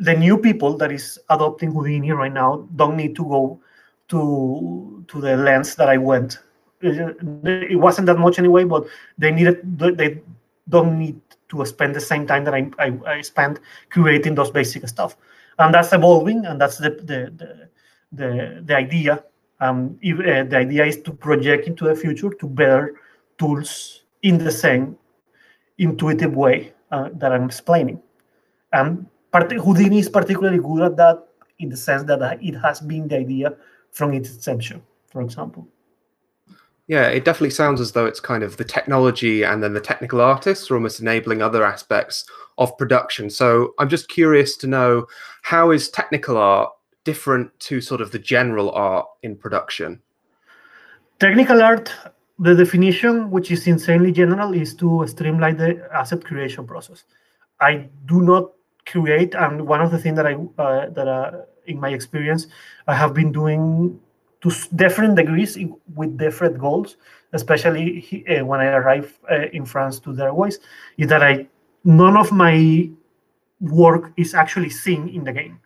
The 0.00 0.14
new 0.14 0.38
people 0.38 0.76
that 0.78 0.90
is 0.90 1.18
adopting 1.28 1.72
Houdini 1.72 2.12
right 2.12 2.32
now 2.32 2.68
don't 2.76 2.96
need 2.96 3.14
to 3.16 3.24
go 3.24 3.60
to 4.12 5.04
to 5.08 5.20
the 5.20 5.36
lens 5.36 5.74
that 5.76 5.88
I 5.88 5.96
went. 5.96 6.38
It 6.82 7.78
wasn't 7.78 8.06
that 8.06 8.18
much 8.18 8.38
anyway, 8.38 8.64
but 8.64 8.86
they 9.16 9.32
needed. 9.32 9.78
They 9.78 10.20
don't 10.68 10.98
need 10.98 11.20
to 11.48 11.64
spend 11.64 11.94
the 11.94 12.00
same 12.00 12.26
time 12.26 12.44
that 12.44 12.54
I, 12.54 12.70
I, 12.78 12.88
I 13.06 13.20
spend 13.22 13.60
creating 13.90 14.34
those 14.34 14.50
basic 14.50 14.86
stuff. 14.88 15.16
And 15.58 15.74
that's 15.74 15.92
evolving, 15.92 16.44
and 16.44 16.60
that's 16.60 16.78
the 16.78 16.90
the 16.90 17.18
the 17.40 17.50
the, 18.12 18.62
the 18.64 18.76
idea. 18.76 19.24
Um, 19.60 19.96
if, 20.02 20.18
uh, 20.18 20.42
the 20.50 20.56
idea 20.58 20.84
is 20.84 21.00
to 21.02 21.12
project 21.12 21.68
into 21.68 21.84
the 21.86 21.94
future 21.94 22.30
to 22.30 22.46
better 22.46 22.94
tools 23.38 24.02
in 24.22 24.36
the 24.36 24.50
same 24.50 24.98
intuitive 25.78 26.34
way 26.34 26.72
uh, 26.90 27.10
that 27.14 27.32
I'm 27.32 27.44
explaining. 27.44 28.02
And 28.72 29.06
part- 29.30 29.52
Houdini 29.52 30.00
is 30.00 30.08
particularly 30.08 30.58
good 30.58 30.82
at 30.82 30.96
that 30.96 31.28
in 31.60 31.68
the 31.68 31.76
sense 31.76 32.02
that 32.04 32.20
it 32.42 32.56
has 32.58 32.80
been 32.80 33.06
the 33.06 33.18
idea 33.18 33.54
from 33.92 34.12
its 34.12 34.34
inception, 34.34 34.82
for 35.10 35.22
example. 35.22 35.68
Yeah, 36.88 37.06
it 37.06 37.24
definitely 37.24 37.50
sounds 37.50 37.80
as 37.80 37.92
though 37.92 38.06
it's 38.06 38.20
kind 38.20 38.42
of 38.42 38.56
the 38.56 38.64
technology 38.64 39.44
and 39.44 39.62
then 39.62 39.72
the 39.72 39.80
technical 39.80 40.20
artists 40.20 40.70
are 40.70 40.74
almost 40.74 41.00
enabling 41.00 41.40
other 41.40 41.64
aspects 41.64 42.24
of 42.58 42.76
production. 42.76 43.30
So 43.30 43.72
I'm 43.78 43.88
just 43.88 44.08
curious 44.08 44.56
to 44.58 44.66
know 44.66 45.06
how 45.42 45.70
is 45.70 45.88
technical 45.88 46.36
art 46.36 46.70
different 47.04 47.58
to 47.60 47.80
sort 47.80 48.00
of 48.00 48.10
the 48.10 48.18
general 48.18 48.70
art 48.72 49.06
in 49.22 49.36
production? 49.36 50.00
Technical 51.18 51.62
art, 51.62 51.92
the 52.38 52.54
definition, 52.54 53.30
which 53.30 53.50
is 53.50 53.66
insanely 53.66 54.12
general, 54.12 54.52
is 54.54 54.74
to 54.74 55.06
streamline 55.06 55.56
the 55.56 55.88
asset 55.92 56.24
creation 56.24 56.66
process. 56.66 57.04
I 57.60 57.88
do 58.06 58.20
not 58.20 58.52
create, 58.86 59.34
and 59.34 59.66
one 59.66 59.80
of 59.80 59.90
the 59.90 59.98
things 59.98 60.16
that 60.16 60.26
I 60.26 60.34
uh, 60.34 60.90
that 60.90 61.08
uh, 61.08 61.30
in 61.66 61.80
my 61.80 61.90
experience 61.90 62.46
I 62.86 62.94
have 62.94 63.14
been 63.14 63.32
doing 63.32 64.00
to 64.42 64.50
different 64.74 65.16
degrees 65.16 65.58
with 65.94 66.18
different 66.18 66.58
goals. 66.58 66.96
Especially 67.34 68.26
uh, 68.28 68.44
when 68.44 68.60
I 68.60 68.66
arrived 68.66 69.14
uh, 69.30 69.46
in 69.54 69.64
France 69.64 69.98
to 70.00 70.12
the 70.12 70.24
airways, 70.24 70.58
is 70.98 71.08
that 71.08 71.22
I 71.22 71.46
none 71.84 72.16
of 72.16 72.30
my 72.30 72.90
work 73.60 74.12
is 74.18 74.34
actually 74.34 74.68
seen 74.68 75.08
in 75.08 75.24
the 75.24 75.32
game. 75.32 75.58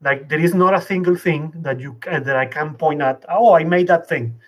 Like 0.00 0.28
there 0.28 0.38
is 0.38 0.54
not 0.54 0.72
a 0.72 0.80
single 0.80 1.16
thing 1.16 1.52
that 1.56 1.80
you 1.80 1.98
uh, 2.10 2.20
that 2.20 2.36
I 2.36 2.46
can 2.46 2.74
point 2.74 3.02
at. 3.02 3.26
Oh, 3.28 3.54
I 3.54 3.64
made 3.64 3.88
that 3.88 4.08
thing. 4.08 4.40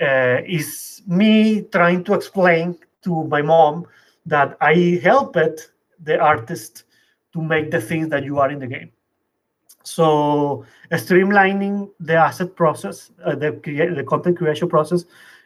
Uh, 0.00 0.38
is 0.46 1.02
me 1.06 1.62
trying 1.72 2.04
to 2.04 2.14
explain 2.14 2.76
to 3.02 3.24
my 3.24 3.42
mom 3.42 3.86
that 4.26 4.56
I 4.60 5.00
helped 5.02 5.70
the 6.02 6.18
artist 6.18 6.84
to 7.32 7.42
make 7.42 7.70
the 7.70 7.80
things 7.80 8.08
that 8.08 8.24
you 8.24 8.38
are 8.38 8.50
in 8.50 8.58
the 8.58 8.66
game. 8.66 8.90
So 9.84 10.64
streamlining 10.92 11.90
the 12.00 12.14
asset 12.14 12.54
process, 12.56 13.10
uh, 13.24 13.34
the 13.34 13.52
the 13.96 14.04
content 14.04 14.38
creation 14.38 14.68
process, 14.68 15.04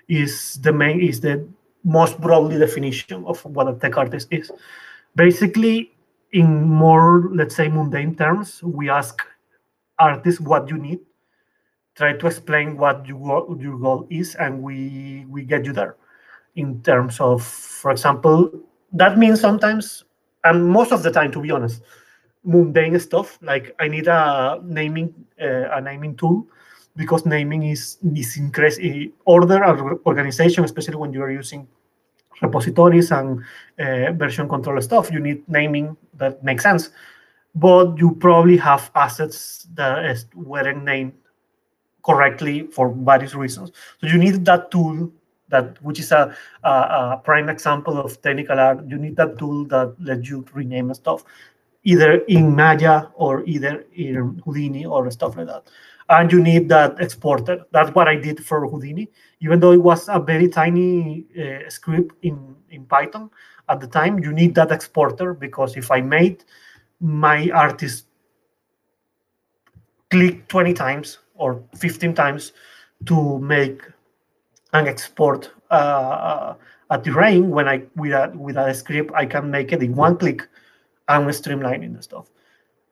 is 0.09 0.59
the 0.62 0.73
main 0.73 1.01
is 1.01 1.21
the 1.21 1.47
most 1.85 2.21
broadly 2.21 2.59
definition 2.59 3.25
of 3.25 3.45
what 3.45 3.68
a 3.68 3.75
tech 3.75 3.97
artist 3.97 4.29
is. 4.31 4.51
Basically, 5.16 5.92
in 6.33 6.64
more 6.64 7.29
let's 7.33 7.55
say 7.55 7.68
mundane 7.68 8.16
terms, 8.16 8.62
we 8.62 8.88
ask 8.88 9.23
artists 9.99 10.40
what 10.40 10.68
you 10.68 10.79
need, 10.79 11.01
try 11.95 12.12
to 12.14 12.27
explain 12.27 12.77
what 12.77 13.07
you, 13.07 13.18
your 13.61 13.79
goal 13.79 14.07
is, 14.11 14.35
and 14.37 14.62
we 14.62 15.25
we 15.29 15.45
get 15.45 15.64
you 15.64 15.73
there. 15.73 15.97
In 16.57 16.83
terms 16.83 17.21
of, 17.21 17.42
for 17.42 17.90
example, 17.90 18.51
that 18.92 19.16
means 19.16 19.40
sometimes, 19.40 20.05
and 20.45 20.66
most 20.66 20.92
of 20.92 21.03
the 21.03 21.11
time, 21.11 21.33
to 21.33 21.40
be 21.40 21.51
honest, 21.51 21.83
mundane 22.44 22.98
stuff 22.98 23.38
like 23.42 23.74
I 23.78 23.88
need 23.88 24.09
a 24.09 24.61
naming 24.64 25.14
uh, 25.40 25.70
a 25.70 25.81
naming 25.81 26.16
tool 26.16 26.46
because 26.96 27.24
naming 27.24 27.62
is 27.64 27.98
is 28.14 28.37
increase 28.37 28.78
order 29.24 29.62
and 29.62 29.98
organization, 30.07 30.64
especially 30.64 30.96
when 30.96 31.12
you 31.12 31.22
are 31.22 31.31
using 31.31 31.66
repositories 32.40 33.12
and 33.12 33.42
uh, 33.78 34.12
version 34.12 34.48
control 34.48 34.81
stuff. 34.81 35.11
You 35.11 35.20
need 35.20 35.48
naming 35.48 35.96
that 36.14 36.42
makes 36.42 36.62
sense, 36.62 36.90
but 37.55 37.96
you 37.96 38.14
probably 38.16 38.57
have 38.57 38.90
assets 38.94 39.68
that 39.74 40.24
weren't 40.35 40.85
named 40.85 41.12
correctly 42.05 42.66
for 42.66 42.92
various 42.92 43.35
reasons. 43.35 43.70
So 44.00 44.09
you 44.09 44.18
need 44.18 44.44
that 44.44 44.70
tool 44.70 45.11
that 45.52 45.81
which 45.83 46.00
is 46.00 46.11
a, 46.11 46.35
a, 46.64 46.68
a, 46.68 47.20
prime 47.22 47.48
example 47.48 47.98
of 47.98 48.20
technical 48.22 48.59
art. 48.59 48.85
You 48.88 48.96
need 48.96 49.16
that 49.16 49.38
tool 49.38 49.66
that 49.66 49.94
lets 50.00 50.28
you 50.28 50.44
rename 50.52 50.92
stuff, 50.94 51.24
either 51.85 52.18
in 52.29 52.55
Maya 52.55 53.07
or 53.14 53.42
either 53.45 53.85
in 53.95 54.40
Houdini 54.45 54.85
or 54.85 55.11
stuff 55.11 55.37
like 55.37 55.47
that. 55.47 55.64
And 56.09 56.31
you 56.31 56.42
need 56.42 56.68
that 56.68 57.01
exporter. 57.01 57.64
That's 57.71 57.95
what 57.95 58.09
I 58.09 58.16
did 58.16 58.45
for 58.45 58.66
Houdini, 58.68 59.09
even 59.40 59.61
though 59.61 59.73
it 59.73 59.83
was 59.83 60.09
a 60.09 60.21
very 60.21 60.49
tiny 60.49 61.25
uh, 61.40 61.71
script 61.71 62.14
in, 62.23 62.55
in 62.71 62.85
Python 62.85 63.31
at 63.68 63.81
the 63.81 63.87
time. 63.87 64.18
You 64.18 64.33
need 64.33 64.55
that 64.57 64.71
exporter 64.71 65.33
because 65.35 65.77
if 65.77 65.90
I 65.90 66.01
made 66.01 66.45
my 67.01 67.51
artist 67.51 68.07
click 70.11 70.47
20 70.49 70.75
times 70.75 71.18
or 71.35 71.62
15 71.77 72.14
times 72.14 72.53
to 73.07 73.38
make 73.38 73.83
and 74.73 74.87
export 74.87 75.51
uh, 75.71 76.55
a 76.90 76.99
terrain 76.99 77.51
when 77.51 77.66
I 77.66 77.83
with 77.97 78.12
a 78.12 78.31
with 78.37 78.57
a 78.57 78.75
script 78.75 79.11
I 79.14 79.27
can 79.27 79.51
make 79.51 79.73
it 79.73 79.83
in 79.83 79.95
one 79.95 80.18
click 80.18 80.47
and 81.09 81.27
streamlining 81.29 81.97
the 81.97 82.03
stuff. 82.03 82.29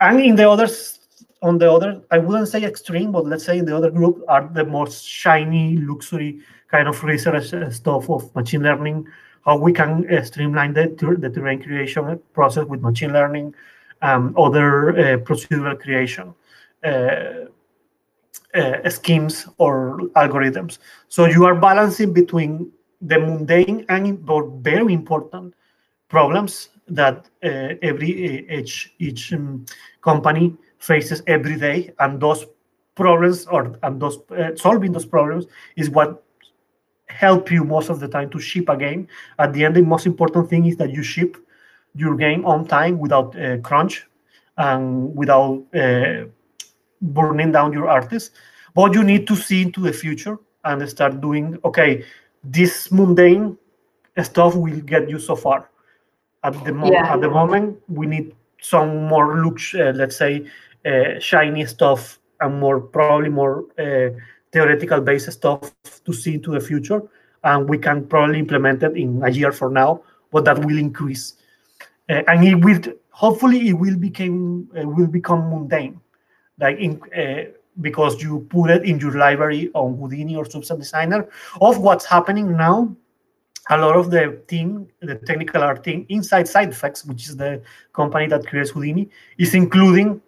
And 0.00 0.20
in 0.20 0.36
the 0.36 0.48
others, 0.48 1.00
on 1.42 1.58
the 1.58 1.70
other, 1.70 2.02
I 2.10 2.18
wouldn't 2.18 2.48
say 2.48 2.64
extreme, 2.64 3.12
but 3.12 3.26
let's 3.26 3.44
say 3.44 3.58
in 3.58 3.64
the 3.64 3.76
other 3.76 3.90
group 3.90 4.22
are 4.28 4.48
the 4.52 4.64
most 4.64 5.06
shiny 5.06 5.76
luxury 5.78 6.40
kind 6.70 6.88
of 6.88 7.02
research 7.02 7.52
stuff 7.74 8.10
of 8.10 8.34
machine 8.34 8.62
learning. 8.62 9.06
How 9.44 9.56
we 9.56 9.72
can 9.72 10.06
uh, 10.12 10.22
streamline 10.22 10.74
the 10.74 10.88
the 11.18 11.30
terrain 11.30 11.62
creation 11.62 12.20
process 12.34 12.66
with 12.66 12.82
machine 12.82 13.12
learning, 13.12 13.54
um, 14.02 14.34
other 14.36 14.90
uh, 14.90 15.16
procedural 15.18 15.80
creation. 15.80 16.34
Uh, 16.84 17.46
uh, 18.54 18.88
schemes 18.90 19.46
or 19.58 19.98
algorithms. 20.16 20.78
So 21.08 21.26
you 21.26 21.44
are 21.44 21.54
balancing 21.54 22.12
between 22.12 22.72
the 23.00 23.18
mundane 23.18 23.84
and 23.88 24.18
very 24.62 24.92
important 24.92 25.54
problems 26.08 26.70
that 26.90 27.28
uh, 27.44 27.74
every 27.82 28.10
uh, 28.48 28.58
each 28.58 28.94
each 28.98 29.32
um, 29.32 29.64
company 30.02 30.56
faces 30.78 31.22
every 31.26 31.56
day, 31.56 31.92
and 31.98 32.20
those 32.20 32.46
problems 32.94 33.46
or 33.46 33.78
and 33.82 34.00
those 34.00 34.18
uh, 34.30 34.54
solving 34.56 34.92
those 34.92 35.06
problems 35.06 35.46
is 35.76 35.90
what 35.90 36.22
help 37.08 37.50
you 37.50 37.64
most 37.64 37.90
of 37.90 38.00
the 38.00 38.08
time 38.08 38.30
to 38.30 38.38
ship 38.40 38.68
a 38.68 38.76
game. 38.76 39.08
At 39.38 39.52
the 39.52 39.64
end, 39.64 39.76
the 39.76 39.82
most 39.82 40.06
important 40.06 40.48
thing 40.48 40.66
is 40.66 40.76
that 40.76 40.90
you 40.90 41.02
ship 41.02 41.36
your 41.94 42.16
game 42.16 42.44
on 42.44 42.66
time 42.66 42.98
without 42.98 43.38
uh, 43.38 43.58
crunch 43.58 44.06
and 44.56 45.14
without 45.16 45.64
uh, 45.74 46.24
burning 47.00 47.52
down 47.52 47.72
your 47.72 47.88
artists. 47.88 48.30
but 48.74 48.94
you 48.94 49.02
need 49.02 49.26
to 49.26 49.36
see 49.36 49.62
into 49.62 49.80
the 49.80 49.92
future 49.92 50.38
and 50.64 50.88
start 50.88 51.20
doing 51.20 51.58
okay. 51.64 52.04
This 52.42 52.90
mundane 52.90 53.58
stuff 54.22 54.54
will 54.54 54.80
get 54.80 55.08
you 55.10 55.18
so 55.18 55.36
far. 55.36 55.70
At 56.42 56.64
the 56.64 56.72
moment, 56.72 56.94
yeah. 56.94 57.14
at 57.14 57.20
the 57.20 57.28
moment, 57.28 57.78
we 57.88 58.06
need 58.06 58.34
some 58.62 59.06
more 59.06 59.42
looks, 59.42 59.74
uh, 59.74 59.92
let's 59.94 60.16
say, 60.16 60.46
uh, 60.86 61.18
shiny 61.18 61.66
stuff 61.66 62.18
and 62.40 62.58
more 62.58 62.80
probably 62.80 63.28
more 63.28 63.64
uh, 63.78 64.10
theoretical 64.52 65.00
based 65.00 65.30
stuff 65.32 65.72
to 66.04 66.12
see 66.12 66.34
into 66.34 66.52
the 66.52 66.60
future, 66.60 67.02
and 67.44 67.68
we 67.68 67.78
can 67.78 68.06
probably 68.06 68.38
implement 68.38 68.82
it 68.82 68.96
in 68.96 69.22
a 69.22 69.30
year 69.30 69.52
from 69.52 69.74
now. 69.74 70.02
But 70.32 70.44
that 70.46 70.64
will 70.64 70.78
increase, 70.78 71.34
uh, 72.08 72.22
and 72.28 72.46
it 72.46 72.54
will 72.64 72.80
hopefully 73.10 73.68
it 73.68 73.74
will 73.74 73.96
become 73.96 74.68
will 74.72 75.08
become 75.08 75.50
mundane 75.50 76.00
like 76.58 76.78
in 76.78 77.00
uh, 77.16 77.50
because 77.80 78.22
you 78.22 78.46
put 78.50 78.70
it 78.70 78.84
in 78.84 78.98
your 78.98 79.12
library 79.12 79.70
on 79.74 79.96
Houdini 79.96 80.36
or 80.36 80.44
Substance 80.44 80.80
Designer 80.80 81.28
of 81.60 81.78
what's 81.78 82.04
happening 82.04 82.56
now. 82.56 82.94
A 83.70 83.78
lot 83.78 83.96
of 83.96 84.10
the 84.10 84.42
team, 84.48 84.88
the 85.00 85.14
technical 85.14 85.62
art 85.62 85.84
team 85.84 86.04
inside 86.08 86.46
SideFX, 86.46 87.06
which 87.06 87.28
is 87.28 87.36
the 87.36 87.62
company 87.92 88.26
that 88.26 88.46
creates 88.46 88.70
Houdini, 88.70 89.08
is 89.38 89.54
including 89.54 90.20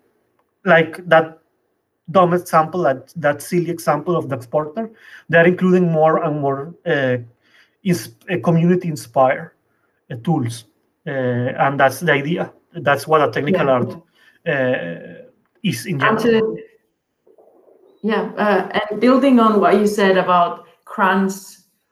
like 0.64 1.06
that 1.08 1.38
dumb 2.10 2.34
example, 2.34 2.82
that, 2.82 3.12
that 3.16 3.42
silly 3.42 3.70
example 3.70 4.16
of 4.16 4.28
the 4.28 4.36
exporter. 4.36 4.90
They're 5.28 5.46
including 5.46 5.90
more 5.90 6.22
and 6.22 6.40
more 6.40 6.74
uh, 6.86 7.18
is, 7.82 8.14
uh, 8.30 8.38
community 8.44 8.88
inspired 8.88 9.52
uh, 10.10 10.16
tools. 10.22 10.64
Uh, 11.06 11.10
and 11.10 11.80
that's 11.80 12.00
the 12.00 12.12
idea. 12.12 12.52
That's 12.74 13.06
what 13.06 13.26
a 13.26 13.30
technical 13.30 13.66
yeah. 13.66 13.72
art 13.72 13.92
uh, 14.46 15.28
is 15.62 15.86
in 15.86 15.98
general. 15.98 16.56
yeah, 18.02 18.32
uh, 18.36 18.80
and 18.90 19.00
building 19.00 19.40
on 19.40 19.60
what 19.60 19.74
you 19.74 19.86
said 19.86 20.16
about 20.16 20.66
crunch 20.84 21.32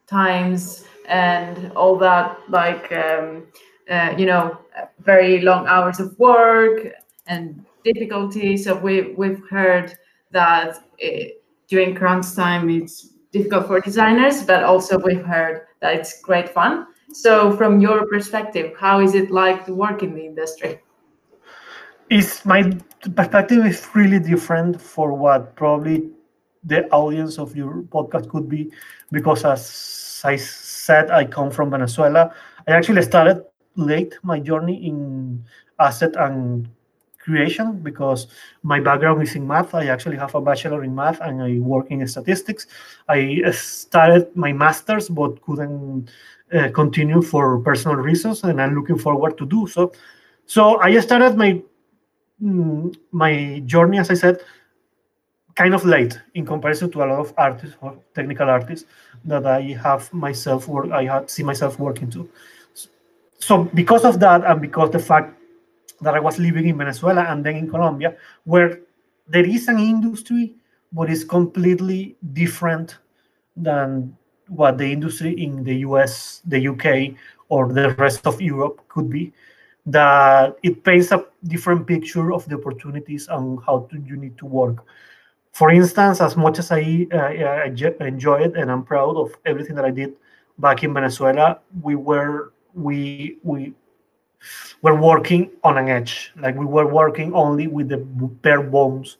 times 0.06 0.84
and 1.10 1.72
all 1.72 1.96
that, 1.98 2.38
like 2.48 2.90
um, 2.92 3.46
uh, 3.90 4.14
you 4.16 4.24
know, 4.24 4.58
very 5.00 5.40
long 5.40 5.66
hours 5.66 6.00
of 6.00 6.18
work 6.18 6.86
and 7.26 7.64
difficulties. 7.84 8.64
So 8.64 8.74
we 8.74 9.12
we've 9.18 9.42
heard 9.50 9.94
that 10.30 10.78
it, 10.98 11.32
uh, 11.32 11.34
during 11.68 11.94
crunch 11.94 12.34
time 12.34 12.70
it's 12.70 13.10
difficult 13.32 13.66
for 13.66 13.80
designers, 13.80 14.42
but 14.42 14.64
also 14.64 14.98
we've 14.98 15.24
heard 15.24 15.66
that 15.80 15.94
it's 15.94 16.20
great 16.20 16.48
fun. 16.48 16.86
So, 17.12 17.56
from 17.56 17.80
your 17.80 18.06
perspective, 18.06 18.74
how 18.78 19.00
is 19.00 19.14
it 19.14 19.30
like 19.30 19.66
to 19.66 19.74
work 19.74 20.02
in 20.02 20.14
the 20.14 20.24
industry? 20.24 20.80
is 22.10 22.44
my 22.44 22.62
perspective 23.14 23.64
is 23.64 23.86
really 23.94 24.18
different 24.18 24.80
for 24.80 25.12
what 25.12 25.54
probably 25.54 26.10
the 26.64 26.86
audience 26.90 27.38
of 27.38 27.56
your 27.56 27.82
podcast 27.82 28.28
could 28.28 28.48
be 28.48 28.70
because 29.10 29.44
as 29.44 30.20
i 30.24 30.36
said 30.90 31.10
i 31.10 31.24
come 31.36 31.50
from 31.56 31.70
venezuela. 31.70 32.22
I 32.68 32.72
actually 32.78 33.02
started 33.02 33.38
late 33.76 34.12
my 34.22 34.38
journey 34.48 34.76
in 34.88 34.98
asset 35.78 36.12
and 36.26 36.68
creation 37.24 37.66
because 37.88 38.20
my 38.62 38.78
background 38.80 39.22
is 39.22 39.34
in 39.38 39.46
math. 39.46 39.74
I 39.74 39.86
actually 39.94 40.16
have 40.16 40.34
a 40.34 40.40
bachelor 40.40 40.80
in 40.88 40.92
math 40.94 41.18
and 41.26 41.42
i 41.48 41.50
work 41.72 41.86
in 41.90 42.06
statistics. 42.08 42.66
I 43.08 43.20
started 43.52 44.24
my 44.44 44.52
masters 44.64 45.08
but 45.08 45.40
couldn't 45.46 46.10
uh, 46.52 46.68
continue 46.80 47.22
for 47.22 47.44
personal 47.68 47.96
reasons 48.10 48.42
and 48.42 48.60
i'm 48.62 48.74
looking 48.78 48.98
forward 49.06 49.32
to 49.40 49.44
do 49.56 49.60
so. 49.74 49.92
So 50.46 50.62
i 50.88 50.90
started 51.08 51.36
my 51.44 51.50
Mm, 52.42 52.96
my 53.12 53.60
journey, 53.66 53.98
as 53.98 54.10
I 54.10 54.14
said, 54.14 54.40
kind 55.60 55.74
of 55.74 55.84
late 55.84 56.18
in 56.32 56.46
comparison 56.46 56.90
to 56.90 57.02
a 57.02 57.06
lot 57.10 57.20
of 57.20 57.34
artists 57.36 57.76
or 57.82 57.94
technical 58.14 58.48
artists 58.48 58.88
that 59.26 59.46
I 59.46 59.60
have 59.82 60.10
myself 60.10 60.66
work. 60.66 60.90
I 60.90 61.26
see 61.26 61.42
myself 61.42 61.78
working 61.78 62.10
to. 62.12 62.26
So 63.40 63.64
because 63.74 64.06
of 64.06 64.20
that, 64.20 64.42
and 64.46 64.58
because 64.58 64.90
the 64.90 64.98
fact 64.98 65.28
that 66.00 66.14
I 66.14 66.20
was 66.20 66.38
living 66.38 66.66
in 66.68 66.78
Venezuela 66.78 67.24
and 67.24 67.44
then 67.44 67.56
in 67.56 67.68
Colombia, 67.68 68.16
where 68.44 68.80
there 69.28 69.44
is 69.44 69.68
an 69.68 69.78
industry 69.78 70.54
but 70.92 71.10
it's 71.10 71.24
completely 71.24 72.16
different 72.32 72.98
than 73.54 74.16
what 74.48 74.78
the 74.78 74.90
industry 74.90 75.32
in 75.40 75.62
the 75.62 75.76
US, 75.88 76.40
the 76.46 76.68
UK, 76.68 77.14
or 77.50 77.72
the 77.72 77.90
rest 78.04 78.26
of 78.26 78.40
Europe 78.40 78.80
could 78.88 79.10
be. 79.10 79.32
That 79.84 80.56
it 80.62 80.82
paints 80.84 81.12
a 81.12 81.24
different 81.44 81.86
picture 81.86 82.32
of 82.32 82.48
the 82.48 82.56
opportunities 82.56 83.28
and 83.28 83.58
how 83.66 83.86
to, 83.90 83.98
you 84.00 84.16
need 84.16 84.36
to 84.38 84.46
work. 84.46 84.84
For 85.52 85.70
instance, 85.70 86.20
as 86.20 86.36
much 86.36 86.58
as 86.58 86.70
I, 86.70 87.06
uh, 87.12 87.16
I 87.16 88.06
enjoy 88.06 88.42
it 88.42 88.56
and 88.56 88.70
I'm 88.70 88.84
proud 88.84 89.16
of 89.16 89.32
everything 89.44 89.74
that 89.76 89.84
I 89.84 89.90
did 89.90 90.14
back 90.58 90.84
in 90.84 90.94
Venezuela, 90.94 91.58
we 91.82 91.94
were 91.94 92.52
we 92.74 93.38
we 93.42 93.74
were 94.82 94.94
working 94.94 95.50
on 95.64 95.76
an 95.76 95.88
edge. 95.88 96.32
Like 96.36 96.56
we 96.56 96.66
were 96.66 96.86
working 96.86 97.34
only 97.34 97.66
with 97.66 97.88
the 97.88 97.98
bare 97.98 98.62
bones 98.62 99.18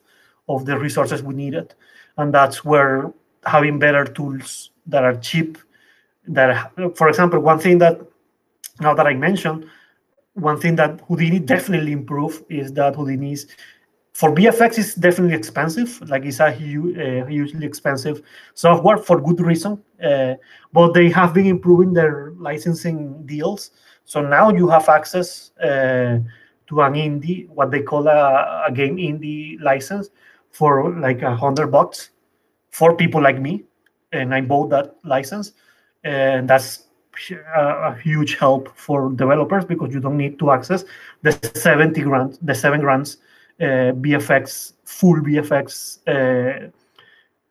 of 0.49 0.67
the 0.67 0.79
resources 0.79 1.23
we 1.23 1.35
needed, 1.35 1.75
and 2.17 2.33
that's 2.33 2.65
where 2.65 3.13
having 3.45 3.79
better 3.79 4.05
tools 4.05 4.71
that 4.87 5.05
are 5.05 5.17
cheap. 5.17 5.59
That, 6.29 6.73
for 6.97 7.09
example, 7.09 7.41
one 7.41 7.59
thing 7.59 7.79
that 7.79 8.01
now 8.81 8.95
that 8.95 9.07
I 9.07 9.15
mentioned, 9.15 9.67
one 10.35 10.61
thing 10.61 10.77
that 10.77 11.01
Houdini 11.09 11.39
definitely 11.55 11.93
improved 11.93 12.45
is 12.49 12.73
that 12.75 12.95
Houdini's 12.95 13.47
for 14.21 14.35
VFX 14.35 14.79
is 14.79 14.95
definitely 14.95 15.35
expensive. 15.35 15.99
Like 16.11 16.27
it's 16.27 16.41
a 16.41 16.53
huge, 16.53 16.99
uh, 16.99 17.25
hugely 17.25 17.65
expensive 17.65 18.21
software 18.53 18.99
for 18.99 19.19
good 19.19 19.41
reason. 19.41 19.83
Uh, 20.05 20.35
but 20.75 20.93
they 20.93 21.09
have 21.09 21.33
been 21.33 21.47
improving 21.47 21.95
their 21.95 22.35
licensing 22.37 23.25
deals. 23.25 23.71
So 24.05 24.21
now 24.21 24.51
you 24.51 24.69
have 24.69 24.91
access 24.91 25.53
uh, 25.59 26.19
to 26.69 26.83
an 26.83 26.93
indie, 27.07 27.49
what 27.49 27.71
they 27.71 27.81
call 27.81 28.09
a, 28.09 28.65
a 28.69 28.71
game 28.71 28.99
indie 28.99 29.59
license, 29.63 30.11
for 30.51 30.91
like 31.01 31.23
a 31.23 31.35
hundred 31.35 31.69
bucks 31.69 32.11
for 32.73 32.95
people 32.95 33.23
like 33.23 33.41
me, 33.41 33.65
and 34.13 34.35
I 34.35 34.43
bought 34.43 34.69
that 34.69 34.97
license, 35.03 35.53
and 36.05 36.47
that's 36.47 36.89
a, 37.31 37.95
huge 37.97 38.35
help 38.35 38.77
for 38.77 39.11
developers 39.13 39.65
because 39.65 39.95
you 39.95 40.01
don't 40.01 40.19
need 40.19 40.39
to 40.41 40.51
access 40.51 40.85
the 41.23 41.33
70 41.55 42.03
grants, 42.03 42.39
the 42.43 42.55
seven 42.55 42.81
grants 42.81 43.17
uh, 43.61 43.93
VFX, 43.93 44.75
full 44.85 45.17
VFX 45.17 45.99
uh, 46.09 46.71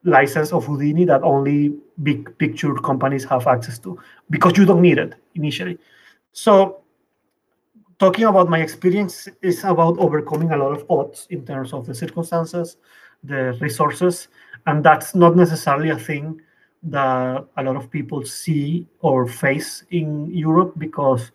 license 0.03 0.51
of 0.51 0.65
Houdini 0.65 1.05
that 1.05 1.23
only 1.23 1.73
big 2.03 2.37
picture 2.37 2.73
companies 2.75 3.23
have 3.25 3.47
access 3.47 3.77
to 3.79 3.99
because 4.29 4.57
you 4.57 4.65
don't 4.65 4.81
need 4.81 4.97
it 4.97 5.13
initially. 5.35 5.77
So 6.31 6.81
talking 7.99 8.25
about 8.25 8.49
my 8.49 8.59
experience 8.59 9.27
is 9.41 9.63
about 9.63 9.97
overcoming 9.99 10.51
a 10.51 10.57
lot 10.57 10.71
of 10.71 10.85
odds 10.89 11.27
in 11.29 11.45
terms 11.45 11.73
of 11.73 11.85
the 11.85 11.93
circumstances, 11.93 12.77
the 13.23 13.57
resources, 13.59 14.29
and 14.65 14.83
that's 14.83 15.15
not 15.15 15.35
necessarily 15.35 15.89
a 15.89 15.99
thing 15.99 16.41
that 16.83 17.45
a 17.57 17.63
lot 17.63 17.75
of 17.75 17.91
people 17.91 18.23
see 18.23 18.87
or 19.01 19.27
face 19.27 19.83
in 19.91 20.31
Europe 20.31 20.73
because 20.77 21.31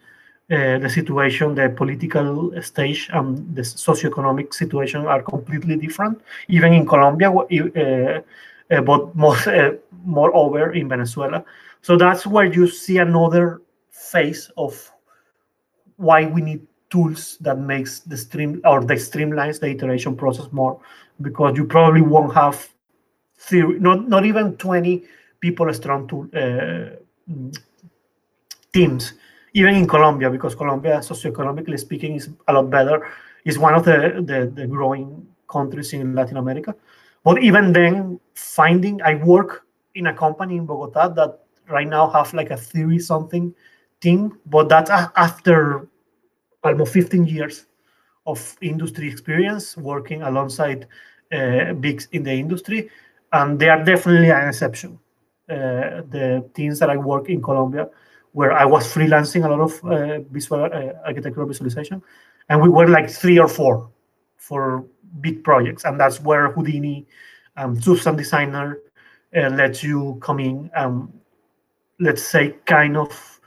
uh, 0.50 0.78
the 0.78 0.90
situation, 0.90 1.54
the 1.54 1.70
political 1.70 2.52
stage, 2.60 3.08
and 3.14 3.56
the 3.56 3.62
socioeconomic 3.62 4.52
situation 4.52 5.06
are 5.06 5.22
completely 5.22 5.74
different. 5.76 6.20
Even 6.48 6.74
in 6.74 6.86
Colombia, 6.86 7.30
uh, 7.30 8.80
but 8.82 9.16
more, 9.16 9.36
uh, 9.46 9.72
moreover 10.04 10.72
in 10.74 10.86
Venezuela. 10.86 11.42
So 11.80 11.96
that's 11.96 12.26
where 12.26 12.44
you 12.44 12.68
see 12.68 12.98
another 12.98 13.62
phase 13.90 14.50
of 14.58 14.92
why 15.96 16.26
we 16.26 16.42
need 16.42 16.66
tools 16.90 17.38
that 17.40 17.58
makes 17.58 18.00
the 18.00 18.16
stream 18.16 18.60
or 18.64 18.84
the 18.84 18.94
streamlines 18.94 19.60
the 19.60 19.68
iteration 19.68 20.14
process 20.14 20.52
more, 20.52 20.78
because 21.22 21.56
you 21.56 21.64
probably 21.64 22.02
won't 22.02 22.34
have 22.34 22.68
theory, 23.38 23.80
not 23.80 24.08
not 24.08 24.26
even 24.26 24.56
20 24.56 25.04
people 25.40 25.72
strong 25.72 26.06
tool, 26.06 26.28
uh, 26.34 26.96
teams 28.74 29.14
even 29.54 29.74
in 29.76 29.86
Colombia, 29.86 30.30
because 30.30 30.54
Colombia, 30.54 30.98
socioeconomically 30.98 31.78
speaking, 31.78 32.16
is 32.16 32.28
a 32.48 32.52
lot 32.52 32.68
better, 32.70 33.08
is 33.44 33.58
one 33.58 33.74
of 33.74 33.84
the, 33.84 34.22
the, 34.26 34.52
the 34.54 34.66
growing 34.66 35.26
countries 35.48 35.92
in 35.92 36.14
Latin 36.14 36.36
America. 36.36 36.74
But 37.22 37.42
even 37.42 37.72
then, 37.72 38.20
finding, 38.34 39.00
I 39.02 39.14
work 39.14 39.64
in 39.94 40.08
a 40.08 40.14
company 40.14 40.56
in 40.56 40.66
Bogota 40.66 41.08
that 41.08 41.38
right 41.70 41.86
now 41.86 42.10
have 42.10 42.34
like 42.34 42.50
a 42.50 42.56
theory 42.56 42.98
something 42.98 43.54
team, 44.00 44.38
but 44.46 44.68
that's 44.68 44.90
after 44.90 45.88
almost 46.64 46.92
15 46.92 47.26
years 47.26 47.66
of 48.26 48.56
industry 48.60 49.08
experience 49.08 49.76
working 49.76 50.22
alongside 50.22 50.88
uh, 51.32 51.72
bigs 51.74 52.08
in 52.12 52.24
the 52.24 52.32
industry, 52.32 52.90
and 53.32 53.58
they 53.58 53.68
are 53.68 53.84
definitely 53.84 54.30
an 54.30 54.48
exception. 54.48 54.98
Uh, 55.48 56.02
the 56.08 56.48
teams 56.54 56.78
that 56.78 56.90
I 56.90 56.96
work 56.96 57.28
in 57.28 57.42
Colombia 57.42 57.88
where 58.34 58.52
I 58.52 58.64
was 58.64 58.92
freelancing 58.92 59.44
a 59.44 59.48
lot 59.48 59.60
of 59.60 59.84
uh, 59.84 60.18
visual 60.28 60.64
uh, 60.64 60.92
architectural 61.06 61.46
visualization, 61.46 62.02
and 62.48 62.60
we 62.60 62.68
were 62.68 62.88
like 62.88 63.08
three 63.08 63.38
or 63.38 63.46
four 63.48 63.88
for 64.36 64.84
big 65.20 65.44
projects, 65.44 65.84
and 65.84 65.98
that's 65.98 66.20
where 66.20 66.50
Houdini, 66.50 67.06
um, 67.56 67.80
Substance 67.80 68.18
Designer, 68.18 68.80
uh, 69.36 69.50
lets 69.50 69.84
you 69.84 70.18
come 70.20 70.40
in, 70.40 70.68
um, 70.74 71.12
let's 72.00 72.22
say, 72.22 72.56
kind 72.66 72.96
of 72.96 73.40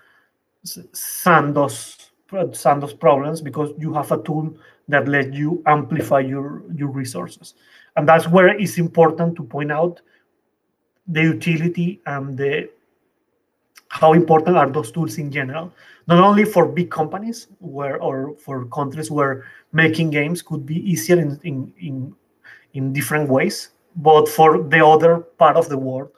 sand 0.63 1.55
those 1.55 2.11
sand 2.53 2.81
those 2.81 2.93
problems 2.93 3.41
because 3.41 3.71
you 3.77 3.93
have 3.93 4.11
a 4.11 4.21
tool 4.23 4.53
that 4.87 5.07
lets 5.07 5.35
you 5.35 5.61
amplify 5.65 6.21
your 6.21 6.63
your 6.73 6.89
resources, 6.89 7.55
and 7.97 8.07
that's 8.07 8.27
where 8.29 8.47
it's 8.47 8.77
important 8.77 9.35
to 9.35 9.43
point 9.43 9.71
out 9.71 9.99
the 11.09 11.23
utility 11.23 12.01
and 12.05 12.37
the 12.37 12.69
how 13.89 14.13
important 14.13 14.57
are 14.57 14.69
those 14.69 14.91
tools 14.91 15.17
in 15.17 15.31
general? 15.31 15.71
Not 16.07 16.23
only 16.23 16.45
for 16.45 16.65
big 16.67 16.89
companies 16.89 17.47
where 17.59 18.01
or 18.01 18.35
for 18.37 18.65
countries 18.65 19.11
where 19.11 19.45
making 19.73 20.09
games 20.11 20.41
could 20.41 20.65
be 20.65 20.77
easier 20.89 21.19
in 21.19 21.39
in 21.43 21.73
in, 21.79 22.15
in 22.73 22.93
different 22.93 23.29
ways 23.29 23.69
but 23.97 24.29
for 24.29 24.63
the 24.63 24.85
other 24.85 25.19
part 25.37 25.57
of 25.57 25.69
the 25.69 25.77
world 25.77 26.09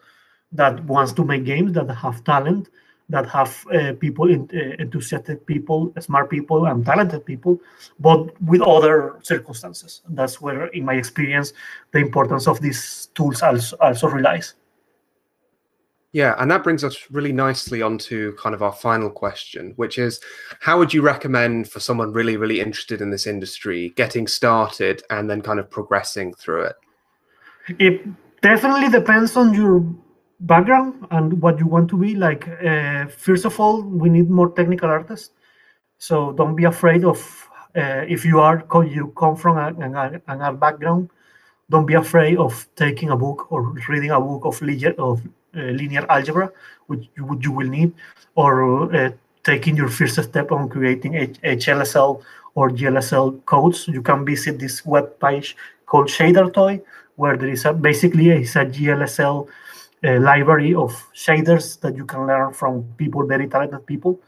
that 0.52 0.84
wants 0.86 1.14
to 1.14 1.24
make 1.24 1.46
games 1.46 1.74
that 1.74 1.90
have 1.90 2.24
talent 2.24 2.70
that 3.08 3.28
have 3.28 3.66
uh, 3.74 3.94
people 4.00 4.30
in, 4.30 4.48
uh, 4.54 4.76
enthusiastic 4.78 5.46
people 5.46 5.92
smart 6.00 6.30
people 6.30 6.66
and 6.68 6.86
talented 6.86 7.26
people 7.26 7.60
but 8.00 8.40
with 8.42 8.62
other 8.62 9.20
circumstances. 9.24 10.02
That's 10.10 10.40
where 10.42 10.68
in 10.68 10.86
my 10.86 10.96
experience 10.96 11.54
the 11.92 12.00
importance 12.00 12.48
of 12.48 12.62
these 12.62 13.10
tools 13.16 13.42
also 13.42 13.78
also 13.78 14.08
relies 14.08 14.56
yeah, 16.12 16.36
and 16.40 16.50
that 16.50 16.64
brings 16.64 16.84
us 16.84 16.98
really 17.12 17.32
nicely 17.32 17.84
onto 17.84 18.36
kind 18.36 18.56
of 18.56 18.64
our 18.64 18.74
final 18.74 19.12
question, 19.12 19.74
which 19.76 20.00
is 20.00 20.20
how 20.60 20.80
would 20.80 20.92
you 20.92 21.04
recommend 21.04 21.70
for 21.70 21.80
someone 21.80 22.14
really, 22.14 22.36
really 22.36 22.60
interested 22.60 23.00
in 23.00 23.12
this 23.12 23.28
industry 23.28 23.90
getting 23.96 24.26
started 24.26 25.04
and 25.12 25.30
then 25.30 25.42
kind 25.42 25.60
of 25.60 25.70
progressing 25.70 26.34
through 26.34 26.64
it? 26.64 26.76
It 27.78 28.08
definitely 28.42 28.90
depends 28.90 29.38
on 29.38 29.54
your 29.54 29.86
background 30.40 31.06
and 31.12 31.40
what 31.42 31.60
you 31.60 31.68
want 31.68 31.90
to 31.90 31.98
be. 31.98 32.16
Like, 32.16 32.48
uh, 32.48 33.06
first 33.08 33.46
of 33.46 33.60
all, 33.60 33.84
we 33.84 34.10
need 34.10 34.32
more 34.32 34.50
technical 34.50 34.90
artists. 34.90 35.30
So 36.00 36.32
don't 36.34 36.56
be 36.56 36.64
afraid 36.64 37.04
of 37.04 37.20
uh, 37.76 38.06
if 38.08 38.26
you 38.26 38.40
are 38.40 38.66
you 38.84 39.14
come 39.16 39.36
from 39.36 39.58
an, 39.58 39.84
an 40.28 40.42
art 40.42 40.60
background. 40.60 41.10
Don't 41.70 41.86
be 41.86 41.94
afraid 41.94 42.38
of 42.38 42.68
taking 42.76 43.10
a 43.10 43.16
book 43.16 43.52
or 43.52 43.74
reading 43.88 44.12
a 44.12 44.20
book 44.20 44.46
of, 44.46 44.62
of 44.98 45.22
uh, 45.56 45.60
linear 45.60 46.06
algebra, 46.10 46.52
which 46.88 47.08
you, 47.16 47.26
which 47.26 47.46
you 47.46 47.52
will 47.52 47.68
need, 47.68 47.94
or 48.36 48.94
uh, 48.96 49.12
taking 49.44 49.76
your 49.76 49.88
first 49.88 50.22
step 50.22 50.52
on 50.52 50.70
creating 50.70 51.14
HLSL 51.44 52.22
or 52.56 52.70
GLSL 52.70 53.46
codes. 53.46 53.88
You 53.88 54.02
can 54.02 54.26
visit 54.26 54.60
this 54.60 54.86
web 54.86 55.20
page 55.20 55.56
called 55.86 56.08
ShaderToy, 56.08 56.82
where 57.16 57.38
there 57.38 57.50
is 57.50 57.66
a, 57.66 57.74
basically 57.74 58.30
it's 58.30 58.56
a 58.56 58.66
GLSL 58.66 59.48
uh, 60.04 60.20
library 60.20 60.74
of 60.74 60.92
shaders 61.14 61.80
that 61.82 61.96
you 61.96 62.06
can 62.06 62.26
learn 62.28 62.54
from 62.54 62.84
people, 62.98 63.26
very 63.26 63.48
talented 63.48 63.86
people. 63.86 64.20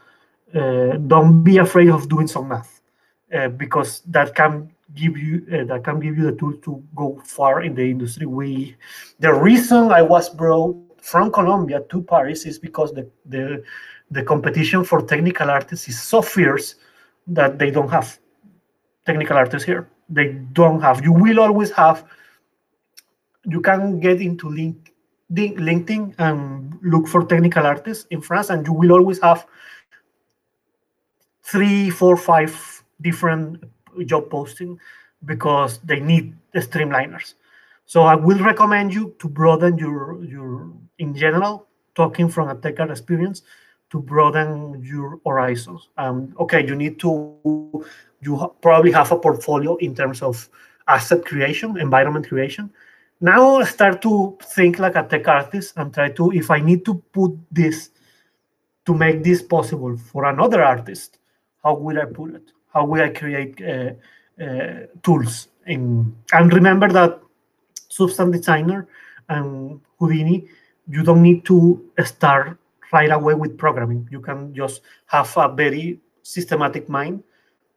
Uh, 0.53 0.97
don't 1.07 1.43
be 1.43 1.57
afraid 1.57 1.89
of 1.89 2.09
doing 2.09 2.27
some 2.27 2.49
math, 2.49 2.81
uh, 3.33 3.47
because 3.47 4.01
that 4.01 4.35
can 4.35 4.69
give 4.93 5.17
you 5.17 5.45
uh, 5.53 5.65
that 5.65 5.83
can 5.83 5.99
give 5.99 6.17
you 6.17 6.25
the 6.25 6.37
tool 6.37 6.53
to 6.53 6.83
go 6.95 7.21
far 7.25 7.61
in 7.63 7.75
the 7.75 7.83
industry. 7.83 8.25
We, 8.25 8.75
the 9.19 9.33
reason 9.33 9.91
I 9.91 10.01
was 10.01 10.29
brought 10.29 10.75
from 11.01 11.31
Colombia 11.31 11.81
to 11.89 12.01
Paris 12.03 12.45
is 12.45 12.59
because 12.59 12.93
the, 12.93 13.09
the, 13.25 13.63
the 14.11 14.23
competition 14.23 14.83
for 14.83 15.01
technical 15.01 15.49
artists 15.49 15.87
is 15.87 16.01
so 16.01 16.21
fierce 16.21 16.75
that 17.27 17.57
they 17.57 17.71
don't 17.71 17.89
have 17.89 18.19
technical 19.05 19.37
artists 19.37 19.65
here. 19.65 19.89
They 20.09 20.33
don't 20.53 20.81
have. 20.81 21.03
You 21.03 21.13
will 21.13 21.39
always 21.39 21.71
have. 21.71 22.05
You 23.45 23.61
can 23.61 23.99
get 23.99 24.21
into 24.21 24.49
link, 24.49 24.93
LinkedIn 25.31 26.15
and 26.19 26.77
look 26.83 27.07
for 27.07 27.25
technical 27.25 27.65
artists 27.65 28.05
in 28.11 28.21
France, 28.21 28.49
and 28.49 28.65
you 28.67 28.73
will 28.73 28.91
always 28.91 29.19
have 29.21 29.47
three, 31.43 31.89
four, 31.89 32.17
five 32.17 32.83
different 33.01 33.63
job 34.05 34.29
posting 34.29 34.79
because 35.25 35.79
they 35.79 35.99
need 35.99 36.35
the 36.53 36.59
streamliners. 36.59 37.35
So 37.85 38.03
I 38.03 38.15
will 38.15 38.39
recommend 38.39 38.93
you 38.93 39.15
to 39.19 39.27
broaden 39.27 39.77
your 39.77 40.23
your 40.23 40.71
in 40.99 41.15
general, 41.15 41.67
talking 41.95 42.29
from 42.29 42.49
a 42.49 42.55
tech 42.55 42.79
experience, 42.79 43.43
to 43.89 43.99
broaden 43.99 44.81
your 44.83 45.19
horizons. 45.25 45.89
Um, 45.97 46.33
okay, 46.39 46.65
you 46.65 46.75
need 46.75 46.99
to 47.01 47.85
you 48.21 48.55
probably 48.61 48.91
have 48.91 49.11
a 49.11 49.17
portfolio 49.17 49.75
in 49.77 49.95
terms 49.95 50.21
of 50.21 50.49
asset 50.87 51.25
creation, 51.25 51.77
environment 51.77 52.27
creation. 52.27 52.71
Now 53.19 53.63
start 53.63 54.01
to 54.03 54.37
think 54.41 54.79
like 54.79 54.95
a 54.95 55.03
tech 55.03 55.27
artist 55.27 55.73
and 55.77 55.93
try 55.93 56.09
to 56.11 56.31
if 56.31 56.49
I 56.49 56.59
need 56.59 56.85
to 56.85 56.95
put 57.11 57.37
this 57.51 57.89
to 58.85 58.93
make 58.93 59.23
this 59.23 59.41
possible 59.41 59.95
for 59.97 60.25
another 60.25 60.63
artist, 60.63 61.19
how 61.63 61.75
will 61.75 61.99
I 61.99 62.05
put 62.05 62.35
it? 62.35 62.51
How 62.73 62.85
we 62.85 63.09
create 63.09 63.61
uh, 63.61 63.91
uh, 64.43 64.87
tools? 65.03 65.49
In, 65.67 66.15
and 66.33 66.53
remember 66.53 66.89
that 66.89 67.19
Substance 67.89 68.37
Designer 68.37 68.87
and 69.29 69.79
Houdini, 69.99 70.47
you 70.87 71.03
don't 71.03 71.21
need 71.21 71.45
to 71.45 71.89
start 72.03 72.57
right 72.91 73.11
away 73.11 73.33
with 73.33 73.57
programming. 73.57 74.07
You 74.11 74.19
can 74.19 74.53
just 74.53 74.81
have 75.05 75.31
a 75.37 75.53
very 75.53 75.99
systematic 76.23 76.89
mind, 76.89 77.23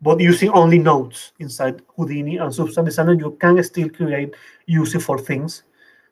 but 0.01 0.21
using 0.21 0.51
only 0.51 0.79
nodes 0.79 1.33
inside 1.39 1.83
Houdini 1.97 2.39
and 2.39 2.55
Substance 2.55 2.87
Designer, 2.87 3.15
you 3.15 3.37
can 3.41 3.63
still 3.63 3.89
create 3.89 4.35
useful 4.67 5.19
things 5.19 5.63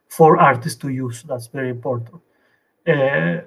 for 0.09 0.39
artists 0.39 0.79
to 0.81 0.89
use. 0.89 1.23
That's 1.23 1.47
very 1.47 1.71
important. 1.71 2.21
Uh, 2.87 3.41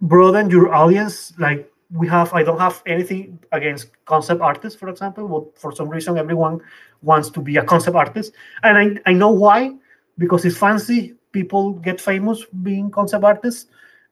broaden 0.00 0.50
your 0.50 0.74
audience. 0.74 1.32
Like 1.38 1.71
we 1.92 2.08
have, 2.08 2.32
I 2.32 2.42
don't 2.42 2.58
have 2.58 2.82
anything 2.86 3.38
against 3.52 3.88
concept 4.06 4.40
artists, 4.40 4.78
for 4.78 4.88
example, 4.88 5.28
but 5.28 5.58
for 5.58 5.72
some 5.74 5.88
reason, 5.88 6.16
everyone 6.16 6.60
wants 7.02 7.30
to 7.30 7.40
be 7.40 7.56
a 7.56 7.64
concept 7.64 7.96
artist. 7.96 8.32
And 8.62 8.78
I, 8.78 9.10
I 9.10 9.12
know 9.12 9.30
why, 9.30 9.74
because 10.18 10.44
it's 10.44 10.56
fancy. 10.56 11.14
People 11.32 11.72
get 11.72 12.00
famous 12.00 12.44
being 12.62 12.90
concept 12.90 13.24
artists. 13.24 13.66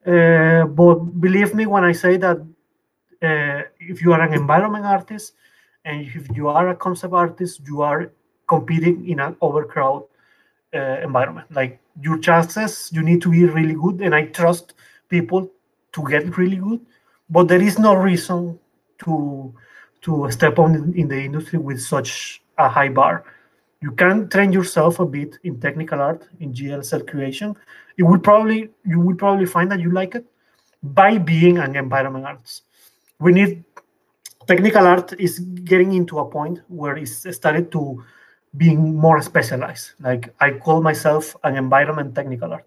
Uh, 0.07 0.65
but 0.65 0.95
believe 1.21 1.55
me 1.55 1.67
when 1.67 1.85
I 1.85 1.93
say 1.93 2.17
that 2.17 2.39
uh, 3.23 3.63
if 3.79 4.03
you 4.03 4.13
are 4.13 4.21
an 4.21 4.33
environment 4.33 4.85
artist 4.85 5.35
and 5.85 6.07
if 6.07 6.35
you 6.35 6.49
are 6.49 6.71
a 6.71 6.77
concept 6.77 7.13
artist, 7.13 7.61
you 7.67 7.83
are 7.83 8.13
competing 8.47 9.09
in 9.09 9.21
an 9.21 9.37
overcrowded 9.41 10.09
uh, 10.75 10.97
environment. 11.03 11.51
Like 11.53 11.81
your 12.01 12.19
chances, 12.19 12.91
you 12.93 13.03
need 13.03 13.21
to 13.23 13.31
be 13.31 13.45
really 13.45 13.75
good. 13.75 14.01
And 14.01 14.15
I 14.15 14.27
trust 14.27 14.75
people 15.09 15.51
to 15.93 16.09
get 16.09 16.37
really 16.37 16.57
good, 16.57 16.81
but 17.31 17.49
there 17.49 17.63
is 17.63 17.79
no 17.79 17.95
reason 17.95 18.59
to 19.05 19.55
to 20.03 20.31
step 20.31 20.59
on 20.59 20.93
in 20.97 21.09
the 21.09 21.21
industry 21.21 21.59
with 21.59 21.81
such 21.81 22.43
a 22.59 22.69
high 22.69 22.89
bar. 22.89 23.25
You 23.83 23.93
can 23.93 24.29
train 24.29 24.53
yourself 24.53 24.99
a 24.99 25.07
bit 25.07 25.39
in 25.45 25.61
technical 25.61 26.01
art, 26.01 26.27
in 26.41 26.53
GLSL 26.53 27.07
creation. 27.09 27.55
You 27.97 28.07
will 28.07 28.19
probably 28.19 28.71
you 28.85 29.01
will 29.01 29.17
probably 29.17 29.47
find 29.47 29.71
that 29.71 29.81
you 29.81 29.91
like 29.91 30.15
it 30.15 30.27
by 30.83 31.19
being 31.19 31.59
an 31.59 31.77
environment 31.77 32.27
artist. 32.27 32.63
We 33.19 33.33
need 33.33 33.65
technical 34.47 34.87
art 34.87 35.13
is 35.19 35.39
getting 35.39 35.93
into 35.95 36.19
a 36.19 36.25
point 36.25 36.61
where 36.69 36.97
it's 36.97 37.25
started 37.37 37.71
to 37.73 38.03
being 38.57 38.97
more 38.97 39.23
specialized. 39.23 39.93
Like 40.01 40.35
I 40.41 40.53
call 40.53 40.83
myself 40.83 41.37
an 41.45 41.57
environment 41.57 42.15
technical 42.15 42.53
art, 42.53 42.67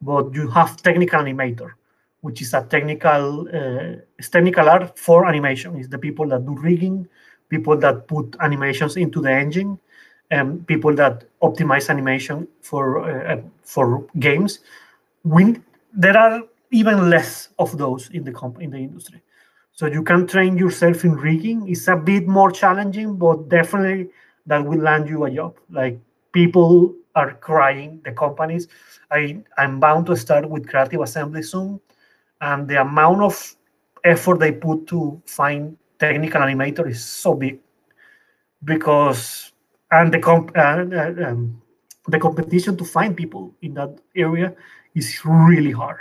but 0.00 0.34
you 0.34 0.48
have 0.50 0.76
technical 0.82 1.20
animator 1.20 1.72
which 2.22 2.40
is 2.40 2.54
a 2.54 2.62
technical 2.62 3.48
uh, 3.52 3.96
technical 4.30 4.68
art 4.68 4.98
for 4.98 5.26
animation. 5.26 5.76
It's 5.76 5.88
the 5.88 5.98
people 5.98 6.26
that 6.28 6.46
do 6.46 6.54
rigging, 6.54 7.06
people 7.48 7.76
that 7.78 8.08
put 8.08 8.36
animations 8.40 8.96
into 8.96 9.20
the 9.20 9.30
engine, 9.30 9.78
and 10.30 10.66
people 10.66 10.94
that 10.94 11.24
optimize 11.42 11.90
animation 11.90 12.48
for 12.62 12.84
uh, 13.10 13.40
for 13.64 14.06
games. 14.18 14.60
We, 15.24 15.60
there 15.92 16.16
are 16.16 16.42
even 16.70 17.10
less 17.10 17.48
of 17.58 17.76
those 17.76 18.08
in 18.10 18.24
the 18.24 18.32
comp- 18.32 18.62
in 18.62 18.70
the 18.70 18.78
industry. 18.78 19.20
So 19.72 19.86
you 19.86 20.02
can 20.02 20.26
train 20.26 20.56
yourself 20.56 21.04
in 21.04 21.14
rigging. 21.14 21.68
It's 21.68 21.88
a 21.88 21.96
bit 21.96 22.28
more 22.28 22.52
challenging, 22.52 23.16
but 23.16 23.48
definitely 23.48 24.10
that 24.46 24.64
will 24.64 24.78
land 24.78 25.08
you 25.08 25.24
a 25.24 25.30
job. 25.30 25.56
Like 25.70 25.98
people 26.32 26.94
are 27.16 27.34
crying, 27.34 28.00
the 28.04 28.12
companies. 28.12 28.68
I, 29.10 29.42
I'm 29.58 29.80
bound 29.80 30.06
to 30.06 30.16
start 30.16 30.48
with 30.48 30.68
creative 30.68 31.00
assembly 31.00 31.42
soon 31.42 31.80
and 32.42 32.68
the 32.68 32.80
amount 32.80 33.22
of 33.22 33.56
effort 34.04 34.40
they 34.40 34.52
put 34.52 34.86
to 34.88 35.22
find 35.24 35.76
technical 35.98 36.42
animator 36.42 36.90
is 36.90 37.02
so 37.02 37.34
big. 37.34 37.60
Because 38.64 39.52
and 39.92 40.12
the 40.12 40.18
comp 40.18 40.50
uh, 40.56 40.84
uh, 40.84 41.30
um, 41.30 41.62
the 42.08 42.18
competition 42.18 42.76
to 42.76 42.84
find 42.84 43.16
people 43.16 43.54
in 43.62 43.74
that 43.74 43.98
area 44.16 44.54
is 44.94 45.20
really 45.24 45.70
hard 45.70 46.00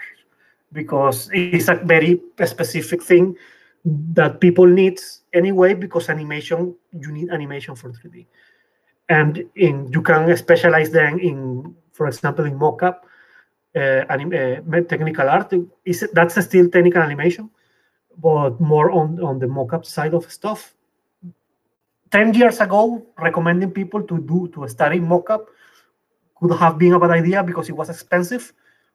because 0.73 1.29
it's 1.33 1.67
a 1.67 1.75
very 1.75 2.19
specific 2.45 3.03
thing 3.03 3.35
that 3.85 4.39
people 4.39 4.65
need 4.65 4.99
anyway 5.33 5.73
because 5.73 6.09
animation 6.09 6.73
you 6.91 7.11
need 7.11 7.29
animation 7.29 7.75
for 7.75 7.89
3d 7.89 8.25
and 9.09 9.43
in 9.55 9.91
you 9.91 10.01
can 10.01 10.35
specialize 10.37 10.91
then 10.91 11.19
in 11.19 11.75
for 11.91 12.07
example 12.07 12.45
in 12.45 12.57
mocap 12.57 12.95
uh, 13.03 13.10
anim- 13.79 14.33
uh, 14.33 14.81
technical 14.81 15.29
art. 15.29 15.53
Is 15.85 16.07
that's 16.13 16.43
still 16.43 16.69
technical 16.69 17.01
animation 17.01 17.49
but 18.17 18.59
more 18.59 18.91
on 18.91 19.21
on 19.23 19.39
the 19.39 19.45
mocap 19.45 19.85
side 19.85 20.13
of 20.13 20.31
stuff. 20.31 20.73
10 22.11 22.33
years 22.33 22.59
ago 22.59 23.05
recommending 23.17 23.71
people 23.71 24.03
to 24.03 24.19
do 24.19 24.47
to 24.53 24.67
study 24.67 24.99
mocap 24.99 25.45
could 26.35 26.51
have 26.59 26.77
been 26.77 26.93
a 26.93 26.99
bad 26.99 27.11
idea 27.11 27.41
because 27.43 27.69
it 27.69 27.75
was 27.75 27.89
expensive 27.89 28.53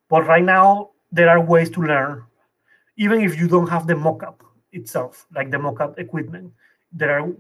but 0.09 0.27
right 0.27 0.45
now 0.45 0.91
there 1.13 1.29
are 1.31 1.41
ways 1.41 1.71
to 1.71 1.81
learn. 1.81 2.23
Even 2.99 3.21
if 3.21 3.39
you 3.39 3.49
don't 3.49 3.69
have 3.69 3.87
the 3.87 3.95
mocap 3.95 4.35
itself 4.73 5.27
like 5.35 5.51
the 5.51 5.57
mocap 5.57 5.99
equipment 5.99 6.53
there 6.93 7.19
are 7.19 7.33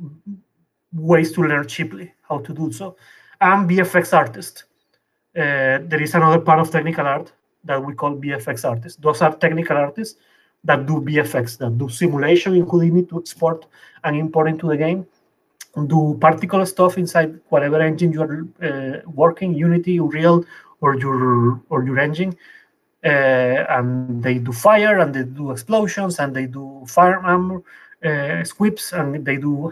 ways 0.92 1.32
to 1.32 1.42
learn 1.42 1.66
cheaply 1.66 2.12
how 2.22 2.38
to 2.38 2.54
do 2.54 2.72
so. 2.72 2.96
I'm 3.40 3.68
VFX 3.68 4.16
artist. 4.16 4.64
uh, 4.64 4.75
there 5.36 6.02
is 6.02 6.14
another 6.14 6.40
part 6.40 6.60
of 6.60 6.70
technical 6.70 7.06
art 7.06 7.32
that 7.64 7.84
we 7.84 7.94
call 7.94 8.16
VFX 8.16 8.68
artists. 8.68 8.98
Those 9.00 9.20
are 9.22 9.34
technical 9.36 9.76
artists 9.76 10.18
that 10.64 10.86
do 10.86 11.00
VFX, 11.00 11.58
that 11.58 11.78
do 11.78 11.88
simulation 11.88 12.54
in 12.54 12.66
Houdini 12.66 13.04
to 13.04 13.18
export 13.20 13.66
and 14.04 14.16
import 14.16 14.48
into 14.48 14.68
the 14.68 14.76
game, 14.76 15.06
do 15.86 16.16
particle 16.20 16.64
stuff 16.64 16.96
inside 16.96 17.38
whatever 17.48 17.80
engine 17.80 18.12
you 18.12 18.22
are 18.22 18.46
uh, 18.62 19.00
working, 19.06 19.54
Unity, 19.54 19.98
Unreal, 19.98 20.44
or 20.80 20.96
your 20.96 21.60
or 21.68 21.84
your 21.84 21.98
engine. 21.98 22.36
Uh, 23.04 23.64
and 23.68 24.22
they 24.22 24.38
do 24.38 24.52
fire, 24.52 24.98
and 24.98 25.14
they 25.14 25.22
do 25.22 25.50
explosions, 25.50 26.18
and 26.18 26.34
they 26.34 26.46
do 26.46 26.82
firearm 26.88 27.62
uh, 28.04 28.42
squibs, 28.42 28.92
and 28.92 29.24
they 29.24 29.36
do 29.36 29.70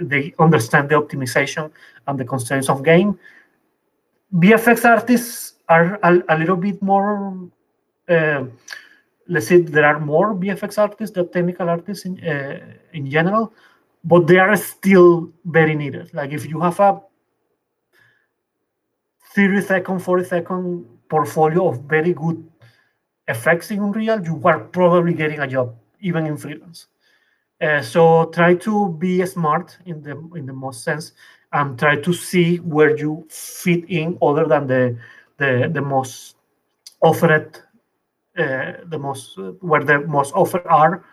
they 0.00 0.34
understand 0.38 0.88
the 0.88 0.96
optimization 0.96 1.70
and 2.06 2.18
the 2.18 2.24
constraints 2.24 2.68
of 2.68 2.82
game 2.82 3.18
VFX 4.36 4.84
artists 4.84 5.54
are 5.68 5.98
a, 6.02 6.22
a 6.28 6.38
little 6.38 6.56
bit 6.56 6.80
more, 6.82 7.50
uh, 8.08 8.44
let's 9.28 9.46
say 9.48 9.60
there 9.60 9.86
are 9.86 9.98
more 9.98 10.34
VFX 10.34 10.78
artists 10.78 11.14
than 11.14 11.28
technical 11.30 11.68
artists 11.68 12.04
in, 12.04 12.22
uh, 12.24 12.58
in 12.92 13.10
general, 13.10 13.52
but 14.04 14.26
they 14.26 14.38
are 14.38 14.54
still 14.56 15.32
very 15.46 15.74
needed. 15.74 16.12
Like 16.12 16.32
if 16.32 16.46
you 16.46 16.60
have 16.60 16.78
a 16.80 17.00
30 19.34 19.62
second, 19.62 19.98
40 20.00 20.24
second 20.24 20.86
portfolio 21.08 21.68
of 21.68 21.80
very 21.82 22.12
good 22.12 22.46
effects 23.28 23.70
in 23.70 23.80
Unreal, 23.80 24.22
you 24.22 24.40
are 24.44 24.60
probably 24.60 25.14
getting 25.14 25.40
a 25.40 25.46
job, 25.46 25.74
even 26.00 26.26
in 26.26 26.36
freelance. 26.36 26.86
Uh, 27.60 27.80
so 27.80 28.26
try 28.34 28.54
to 28.54 28.90
be 28.98 29.24
smart 29.24 29.78
in 29.86 30.02
the 30.02 30.12
in 30.34 30.44
the 30.44 30.52
most 30.52 30.84
sense 30.84 31.12
and 31.56 31.78
try 31.78 31.96
to 31.96 32.12
see 32.12 32.58
where 32.58 32.96
you 32.96 33.26
fit 33.30 33.84
in 33.88 34.18
other 34.20 34.44
than 34.46 34.66
the 34.66 34.96
the, 35.38 35.70
the 35.72 35.80
most 35.80 36.36
offered 37.00 37.58
uh, 38.38 38.72
the 38.92 38.98
most 38.98 39.38
where 39.60 39.82
the 39.82 40.00
most 40.00 40.34
offered 40.34 40.66
are 40.66 41.04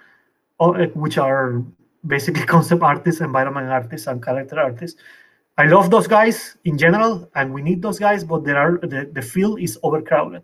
uh, 0.60 0.88
which 1.04 1.18
are 1.18 1.64
basically 2.06 2.46
concept 2.56 2.84
artists 2.84 3.22
environment 3.22 3.70
artists 3.70 4.08
and 4.08 4.24
character 4.24 4.60
artists. 4.60 5.00
I 5.58 5.66
love 5.66 5.92
those 5.92 6.08
guys 6.08 6.58
in 6.66 6.78
general 6.78 7.30
and 7.36 7.54
we 7.54 7.62
need 7.62 7.82
those 7.82 8.00
guys 8.00 8.24
but 8.24 8.44
there 8.44 8.58
are 8.58 8.80
the, 8.80 9.10
the 9.14 9.22
field 9.22 9.62
is 9.62 9.80
overcrowded. 9.84 10.44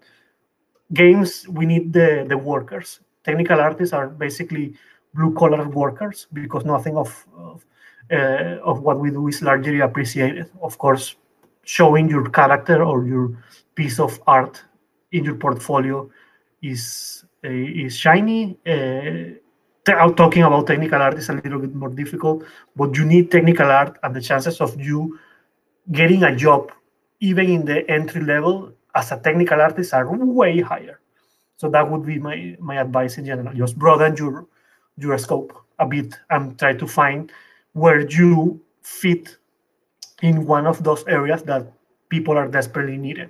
Games 0.94 1.48
we 1.50 1.66
need 1.66 1.92
the 1.92 2.26
the 2.28 2.38
workers. 2.38 3.02
Technical 3.26 3.60
artists 3.60 3.94
are 3.94 4.08
basically 4.08 4.76
blue 5.14 5.34
collar 5.34 5.68
workers 5.68 6.28
because 6.32 6.64
nothing 6.64 6.96
of, 6.96 7.10
of 7.36 7.66
of 8.12 8.82
what 8.82 9.00
we 9.00 9.10
do 9.12 9.28
is 9.28 9.42
largely 9.42 9.80
appreciated. 9.82 10.50
Of 10.62 10.78
course, 10.78 11.16
showing 11.64 12.10
your 12.10 12.30
character 12.30 12.84
or 12.84 13.06
your 13.06 13.38
piece 13.76 14.00
of 14.00 14.20
art 14.28 14.64
in 15.12 15.24
your 15.24 15.36
portfolio 15.36 16.10
is 16.62 17.26
uh, 17.46 17.50
is 17.50 17.96
shiny. 17.96 18.58
Uh, 18.66 19.38
talking 20.16 20.44
about 20.44 20.68
technical 20.68 21.02
art 21.02 21.18
is 21.18 21.30
a 21.30 21.34
little 21.34 21.60
bit 21.60 21.74
more 21.74 21.90
difficult, 21.90 22.44
but 22.76 22.96
you 22.96 23.06
need 23.06 23.32
technical 23.32 23.66
art, 23.66 23.98
and 24.04 24.16
the 24.16 24.22
chances 24.22 24.62
of 24.62 24.80
you 24.80 25.18
getting 25.92 26.24
a 26.24 26.36
job 26.36 26.72
even 27.20 27.50
in 27.50 27.66
the 27.66 27.90
entry 27.90 28.22
level 28.22 28.72
as 28.96 29.12
a 29.12 29.20
technical 29.20 29.60
artist 29.60 29.94
are 29.94 30.08
way 30.16 30.62
higher. 30.62 31.00
So 31.58 31.70
that 31.70 31.90
would 31.90 32.06
be 32.06 32.20
my 32.20 32.56
my 32.60 32.80
advice 32.80 33.18
in 33.18 33.26
general. 33.26 33.54
Just 33.54 33.78
broaden 33.78 34.16
your 34.16 34.48
your 34.98 35.18
scope 35.18 35.54
a 35.80 35.86
bit 35.86 36.18
and 36.30 36.58
try 36.60 36.74
to 36.74 36.88
find 36.88 37.32
where 37.74 38.08
you 38.08 38.62
fit 38.82 39.38
in 40.22 40.46
one 40.46 40.68
of 40.68 40.84
those 40.84 41.06
areas 41.08 41.44
that 41.44 41.72
people 42.10 42.38
are 42.38 42.48
desperately 42.48 42.98
needed. 42.98 43.30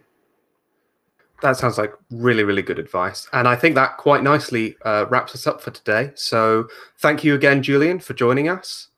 That 1.42 1.56
sounds 1.56 1.78
like 1.78 1.94
really, 2.12 2.44
really 2.44 2.62
good 2.62 2.80
advice. 2.80 3.28
And 3.32 3.48
I 3.48 3.56
think 3.56 3.76
that 3.76 3.98
quite 3.98 4.24
nicely 4.24 4.76
uh, 4.84 5.06
wraps 5.10 5.34
us 5.36 5.48
up 5.48 5.62
for 5.62 5.72
today. 5.72 6.12
So 6.16 6.68
thank 6.98 7.24
you 7.24 7.34
again, 7.34 7.64
Julian, 7.64 8.00
for 8.00 8.14
joining 8.14 8.50
us. 8.50 8.90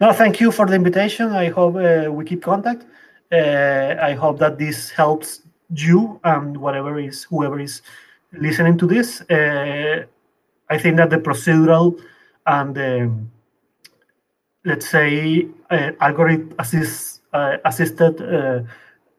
No, 0.00 0.12
thank 0.12 0.40
you 0.40 0.50
for 0.50 0.66
the 0.66 0.74
invitation. 0.74 1.30
I 1.30 1.48
hope 1.48 1.76
uh, 1.76 2.10
we 2.10 2.24
keep 2.24 2.42
contact. 2.42 2.86
Uh, 3.30 3.96
I 4.00 4.12
hope 4.14 4.38
that 4.38 4.58
this 4.58 4.90
helps 4.90 5.42
you 5.74 6.20
and 6.24 6.56
whatever 6.56 6.98
is 6.98 7.24
whoever 7.24 7.60
is 7.60 7.82
listening 8.32 8.78
to 8.78 8.86
this. 8.86 9.20
Uh, 9.22 10.04
I 10.70 10.78
think 10.78 10.96
that 10.96 11.10
the 11.10 11.18
procedural 11.18 12.00
and 12.46 12.76
um, 12.78 13.30
let's 14.64 14.88
say 14.88 15.46
uh, 15.70 15.92
algorithm 16.00 16.54
assist, 16.58 17.22
uh, 17.32 17.56
assisted 17.64 18.20
uh, 18.20 18.62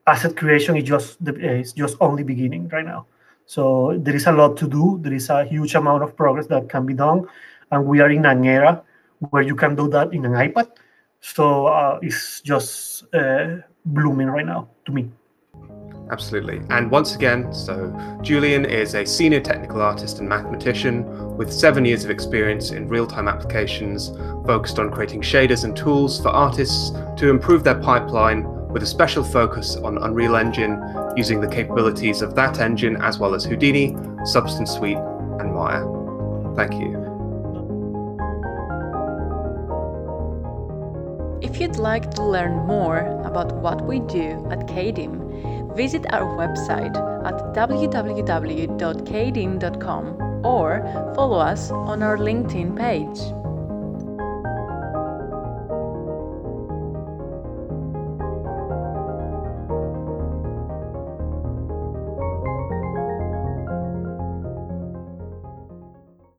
asset 0.07 0.35
creation 0.35 0.75
is 0.77 0.83
just 0.83 1.23
the, 1.23 1.33
is 1.35 1.73
just 1.73 1.97
only 1.99 2.23
beginning 2.23 2.67
right 2.69 2.85
now. 2.85 3.05
So 3.45 3.97
there 3.97 4.15
is 4.15 4.27
a 4.27 4.31
lot 4.31 4.57
to 4.57 4.67
do. 4.67 4.99
There 5.01 5.13
is 5.13 5.29
a 5.29 5.43
huge 5.43 5.75
amount 5.75 6.03
of 6.03 6.15
progress 6.15 6.47
that 6.47 6.69
can 6.69 6.85
be 6.85 6.93
done, 6.93 7.27
and 7.71 7.85
we 7.85 7.99
are 7.99 8.09
in 8.09 8.25
an 8.25 8.43
era 8.45 8.81
where 9.29 9.43
you 9.43 9.55
can 9.55 9.75
do 9.75 9.89
that 9.89 10.13
in 10.13 10.25
an 10.25 10.33
iPad. 10.33 10.69
So 11.19 11.67
uh, 11.67 11.99
it's 12.01 12.41
just 12.41 13.03
uh, 13.13 13.57
blooming 13.85 14.27
right 14.27 14.45
now 14.45 14.69
to 14.85 14.91
me. 14.91 15.09
Absolutely. 16.11 16.61
And 16.69 16.91
once 16.91 17.15
again, 17.15 17.53
so 17.53 17.91
Julian 18.21 18.65
is 18.65 18.93
a 18.93 19.05
senior 19.05 19.39
technical 19.39 19.81
artist 19.81 20.19
and 20.19 20.27
mathematician 20.27 21.37
with 21.37 21.51
seven 21.51 21.85
years 21.85 22.03
of 22.03 22.11
experience 22.11 22.71
in 22.71 22.87
real 22.87 23.07
time 23.07 23.27
applications 23.27 24.09
focused 24.45 24.79
on 24.79 24.91
creating 24.91 25.21
shaders 25.21 25.63
and 25.63 25.75
tools 25.75 26.21
for 26.21 26.29
artists 26.29 26.91
to 27.17 27.29
improve 27.29 27.63
their 27.63 27.79
pipeline 27.79 28.43
with 28.67 28.83
a 28.83 28.87
special 28.87 29.23
focus 29.23 29.75
on 29.77 29.97
Unreal 29.99 30.35
Engine 30.35 30.81
using 31.15 31.39
the 31.39 31.47
capabilities 31.47 32.21
of 32.21 32.35
that 32.35 32.59
engine 32.59 32.97
as 32.97 33.17
well 33.17 33.33
as 33.33 33.45
Houdini, 33.45 33.95
Substance 34.25 34.71
Suite, 34.71 34.97
and 34.97 35.53
Maya. 35.53 35.83
Thank 36.55 36.73
you. 36.81 37.02
If 41.43 41.59
you'd 41.59 41.75
like 41.75 42.09
to 42.11 42.23
learn 42.23 42.65
more 42.65 42.99
about 43.25 43.51
what 43.55 43.85
we 43.85 43.99
do 43.99 44.47
at 44.49 44.65
KDIM, 44.65 45.75
visit 45.75 46.05
our 46.13 46.23
website 46.37 46.95
at 47.25 47.33
www.kdim.com 47.53 48.05
or 50.45 51.13
follow 51.13 51.39
us 51.39 51.69
on 51.69 52.01
our 52.01 52.17
LinkedIn 52.17 52.77
page. 52.77 53.42